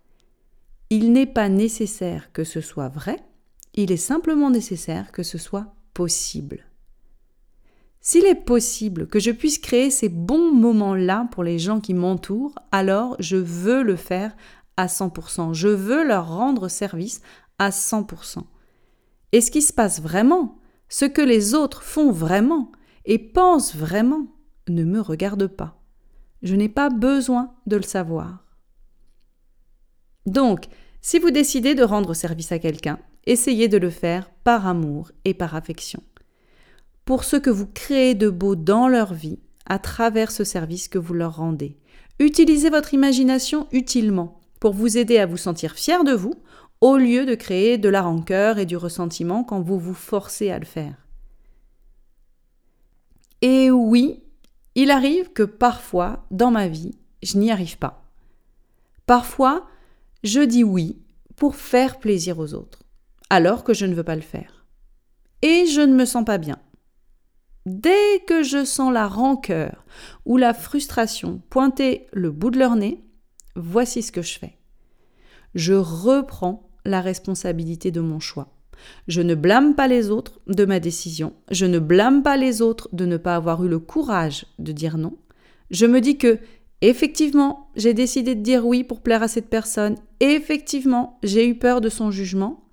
Il 0.90 1.12
n'est 1.12 1.26
pas 1.26 1.48
nécessaire 1.48 2.32
que 2.32 2.44
ce 2.44 2.60
soit 2.60 2.88
vrai, 2.88 3.18
il 3.74 3.92
est 3.92 3.96
simplement 3.96 4.50
nécessaire 4.50 5.12
que 5.12 5.22
ce 5.22 5.38
soit 5.38 5.74
possible. 5.92 6.64
S'il 8.00 8.24
est 8.24 8.36
possible 8.36 9.08
que 9.08 9.18
je 9.18 9.32
puisse 9.32 9.58
créer 9.58 9.90
ces 9.90 10.08
bons 10.08 10.52
moments-là 10.52 11.28
pour 11.32 11.42
les 11.42 11.58
gens 11.58 11.80
qui 11.80 11.92
m'entourent, 11.92 12.54
alors 12.70 13.16
je 13.18 13.36
veux 13.36 13.82
le 13.82 13.96
faire 13.96 14.36
à 14.76 14.86
100%. 14.86 15.54
Je 15.54 15.68
veux 15.68 16.06
leur 16.06 16.28
rendre 16.28 16.68
service 16.68 17.20
à 17.58 17.70
100%. 17.70 18.42
Et 19.32 19.40
ce 19.40 19.50
qui 19.50 19.60
se 19.60 19.72
passe 19.72 20.00
vraiment, 20.00 20.58
ce 20.88 21.04
que 21.04 21.22
les 21.22 21.54
autres 21.54 21.82
font 21.82 22.10
vraiment 22.10 22.72
et 23.04 23.18
pensent 23.18 23.74
vraiment, 23.74 24.26
ne 24.68 24.84
me 24.84 25.00
regarde 25.00 25.46
pas. 25.46 25.80
Je 26.42 26.54
n'ai 26.54 26.68
pas 26.68 26.90
besoin 26.90 27.54
de 27.66 27.76
le 27.76 27.82
savoir. 27.82 28.44
Donc, 30.26 30.66
si 31.00 31.18
vous 31.18 31.30
décidez 31.30 31.74
de 31.74 31.84
rendre 31.84 32.14
service 32.14 32.52
à 32.52 32.58
quelqu'un, 32.58 32.98
essayez 33.26 33.68
de 33.68 33.78
le 33.78 33.90
faire 33.90 34.30
par 34.44 34.66
amour 34.66 35.12
et 35.24 35.34
par 35.34 35.54
affection 35.54 36.02
pour 37.06 37.22
ce 37.22 37.36
que 37.36 37.50
vous 37.50 37.66
créez 37.66 38.14
de 38.14 38.28
beau 38.28 38.56
dans 38.56 38.88
leur 38.88 39.14
vie 39.14 39.38
à 39.64 39.78
travers 39.78 40.30
ce 40.30 40.44
service 40.44 40.88
que 40.88 40.98
vous 40.98 41.14
leur 41.14 41.36
rendez. 41.36 41.78
Utilisez 42.18 42.68
votre 42.68 42.92
imagination 42.92 43.68
utilement 43.72 44.40
pour 44.60 44.72
vous 44.72 44.98
aider 44.98 45.18
à 45.18 45.26
vous 45.26 45.36
sentir 45.36 45.74
fier 45.74 46.02
de 46.04 46.12
vous 46.12 46.34
au 46.80 46.96
lieu 46.96 47.26
de 47.26 47.34
créer 47.34 47.78
de 47.78 47.88
la 47.88 48.02
rancœur 48.02 48.58
et 48.58 48.66
du 48.66 48.76
ressentiment 48.76 49.44
quand 49.44 49.60
vous 49.60 49.78
vous 49.78 49.94
forcez 49.94 50.50
à 50.50 50.58
le 50.58 50.66
faire. 50.66 51.06
Et 53.42 53.70
oui, 53.70 54.22
il 54.74 54.90
arrive 54.90 55.32
que 55.32 55.42
parfois, 55.42 56.26
dans 56.30 56.50
ma 56.50 56.68
vie, 56.68 56.98
je 57.22 57.38
n'y 57.38 57.50
arrive 57.50 57.78
pas. 57.78 58.04
Parfois, 59.06 59.66
je 60.22 60.40
dis 60.40 60.64
oui 60.64 60.98
pour 61.36 61.56
faire 61.56 61.98
plaisir 61.98 62.38
aux 62.38 62.54
autres, 62.54 62.82
alors 63.30 63.62
que 63.64 63.74
je 63.74 63.86
ne 63.86 63.94
veux 63.94 64.04
pas 64.04 64.16
le 64.16 64.22
faire. 64.22 64.66
Et 65.42 65.66
je 65.66 65.80
ne 65.80 65.94
me 65.94 66.04
sens 66.04 66.24
pas 66.24 66.38
bien. 66.38 66.58
Dès 67.66 68.20
que 68.26 68.42
je 68.42 68.64
sens 68.64 68.92
la 68.92 69.08
rancœur 69.08 69.84
ou 70.24 70.36
la 70.36 70.54
frustration 70.54 71.42
pointer 71.50 72.06
le 72.12 72.30
bout 72.30 72.50
de 72.50 72.58
leur 72.58 72.76
nez, 72.76 73.04
voici 73.54 74.02
ce 74.02 74.12
que 74.12 74.22
je 74.22 74.38
fais. 74.38 74.58
Je 75.54 75.74
reprends 75.74 76.65
la 76.86 77.00
responsabilité 77.00 77.90
de 77.90 78.00
mon 78.00 78.20
choix. 78.20 78.56
Je 79.08 79.22
ne 79.22 79.34
blâme 79.34 79.74
pas 79.74 79.88
les 79.88 80.10
autres 80.10 80.40
de 80.46 80.64
ma 80.64 80.80
décision. 80.80 81.32
Je 81.50 81.66
ne 81.66 81.78
blâme 81.78 82.22
pas 82.22 82.36
les 82.36 82.62
autres 82.62 82.88
de 82.92 83.06
ne 83.06 83.16
pas 83.16 83.36
avoir 83.36 83.64
eu 83.64 83.68
le 83.68 83.78
courage 83.78 84.46
de 84.58 84.72
dire 84.72 84.98
non. 84.98 85.16
Je 85.70 85.86
me 85.86 86.00
dis 86.00 86.18
que, 86.18 86.38
effectivement, 86.80 87.70
j'ai 87.76 87.94
décidé 87.94 88.34
de 88.34 88.42
dire 88.42 88.66
oui 88.66 88.84
pour 88.84 89.00
plaire 89.00 89.22
à 89.22 89.28
cette 89.28 89.48
personne. 89.48 89.96
Effectivement, 90.20 91.18
j'ai 91.22 91.48
eu 91.48 91.58
peur 91.58 91.80
de 91.80 91.88
son 91.88 92.10
jugement. 92.10 92.64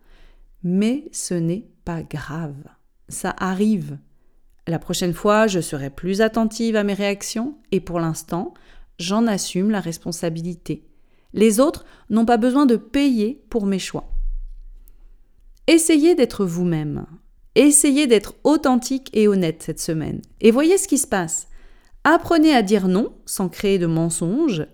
Mais 0.63 1.06
ce 1.12 1.34
n'est 1.34 1.67
pas 1.86 2.04
grave. 2.04 2.63
Ça 3.10 3.36
arrive. 3.38 3.97
La 4.67 4.80
prochaine 4.80 5.13
fois, 5.13 5.47
je 5.47 5.60
serai 5.60 5.89
plus 5.89 6.21
attentive 6.21 6.78
à 6.78 6.84
mes 6.84 6.93
réactions 6.93 7.58
et 7.71 7.82
pour 7.82 7.99
l'instant, 7.99 8.54
j'en 8.97 9.28
assume 9.28 9.71
la 9.71 9.82
responsabilité. 9.82 10.88
Les 11.34 11.60
autres 11.60 11.86
n'ont 12.10 12.26
pas 12.26 12.38
besoin 12.38 12.65
de 12.65 12.76
payer 12.76 13.43
pour 13.50 13.65
mes 13.65 13.80
choix. 13.80 14.10
Essayez 15.67 16.15
d'être 16.15 16.46
vous-même. 16.46 17.06
Essayez 17.56 18.08
d'être 18.08 18.36
authentique 18.43 19.10
et 19.13 19.28
honnête 19.28 19.63
cette 19.63 19.80
semaine. 19.80 20.22
Et 20.41 20.52
voyez 20.52 20.78
ce 20.78 20.88
qui 20.88 20.98
se 20.98 21.08
passe. 21.08 21.48
Apprenez 22.04 22.54
à 22.54 22.62
dire 22.62 22.88
non 22.88 23.13
sans 23.26 23.48
créer 23.48 23.80
de 23.80 23.86
mensonges. 23.86 24.65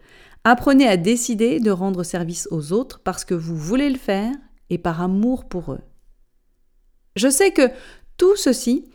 Apprenez 0.43 0.88
à 0.88 0.98
décider 0.98 1.60
de 1.60 1.72
rendre 1.72 2.04
service 2.04 2.48
aux 2.52 2.72
autres 2.72 3.02
parce 3.04 3.26
que 3.26 3.36
vous 3.36 3.56
voulez 3.56 3.89
le 3.89 3.98
faire 3.98 4.34
et 4.69 4.78
par 4.78 5.02
amour 5.02 5.48
pour 5.48 5.74
eux. 5.74 5.82
Je 7.15 7.30
sais 7.30 7.52
que 7.52 7.69
tout 8.17 8.36
ceci 8.36 8.86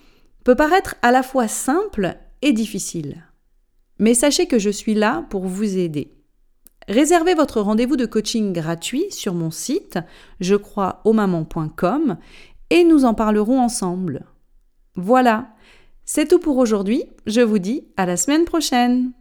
peut 0.44 0.56
paraître 0.56 0.96
à 1.02 1.12
la 1.12 1.22
fois 1.22 1.48
simple 1.48 2.16
et 2.42 2.52
difficile. 2.52 3.24
Mais 3.98 4.14
sachez 4.14 4.46
que 4.46 4.58
je 4.58 4.70
suis 4.70 4.94
là 4.94 5.26
pour 5.30 5.46
vous 5.46 5.76
aider. 5.78 6.12
Réservez 6.88 7.34
votre 7.34 7.60
rendez-vous 7.60 7.96
de 7.96 8.06
coaching 8.06 8.52
gratuit 8.52 9.06
sur 9.10 9.34
mon 9.34 9.50
site 9.50 9.98
je 10.40 10.54
crois 10.54 11.00
et 12.70 12.84
nous 12.84 13.04
en 13.04 13.14
parlerons 13.14 13.60
ensemble. 13.60 14.24
Voilà, 14.96 15.48
c'est 16.04 16.28
tout 16.28 16.38
pour 16.38 16.58
aujourd'hui. 16.58 17.04
Je 17.26 17.40
vous 17.40 17.58
dis 17.58 17.88
à 17.96 18.06
la 18.06 18.16
semaine 18.16 18.44
prochaine. 18.44 19.12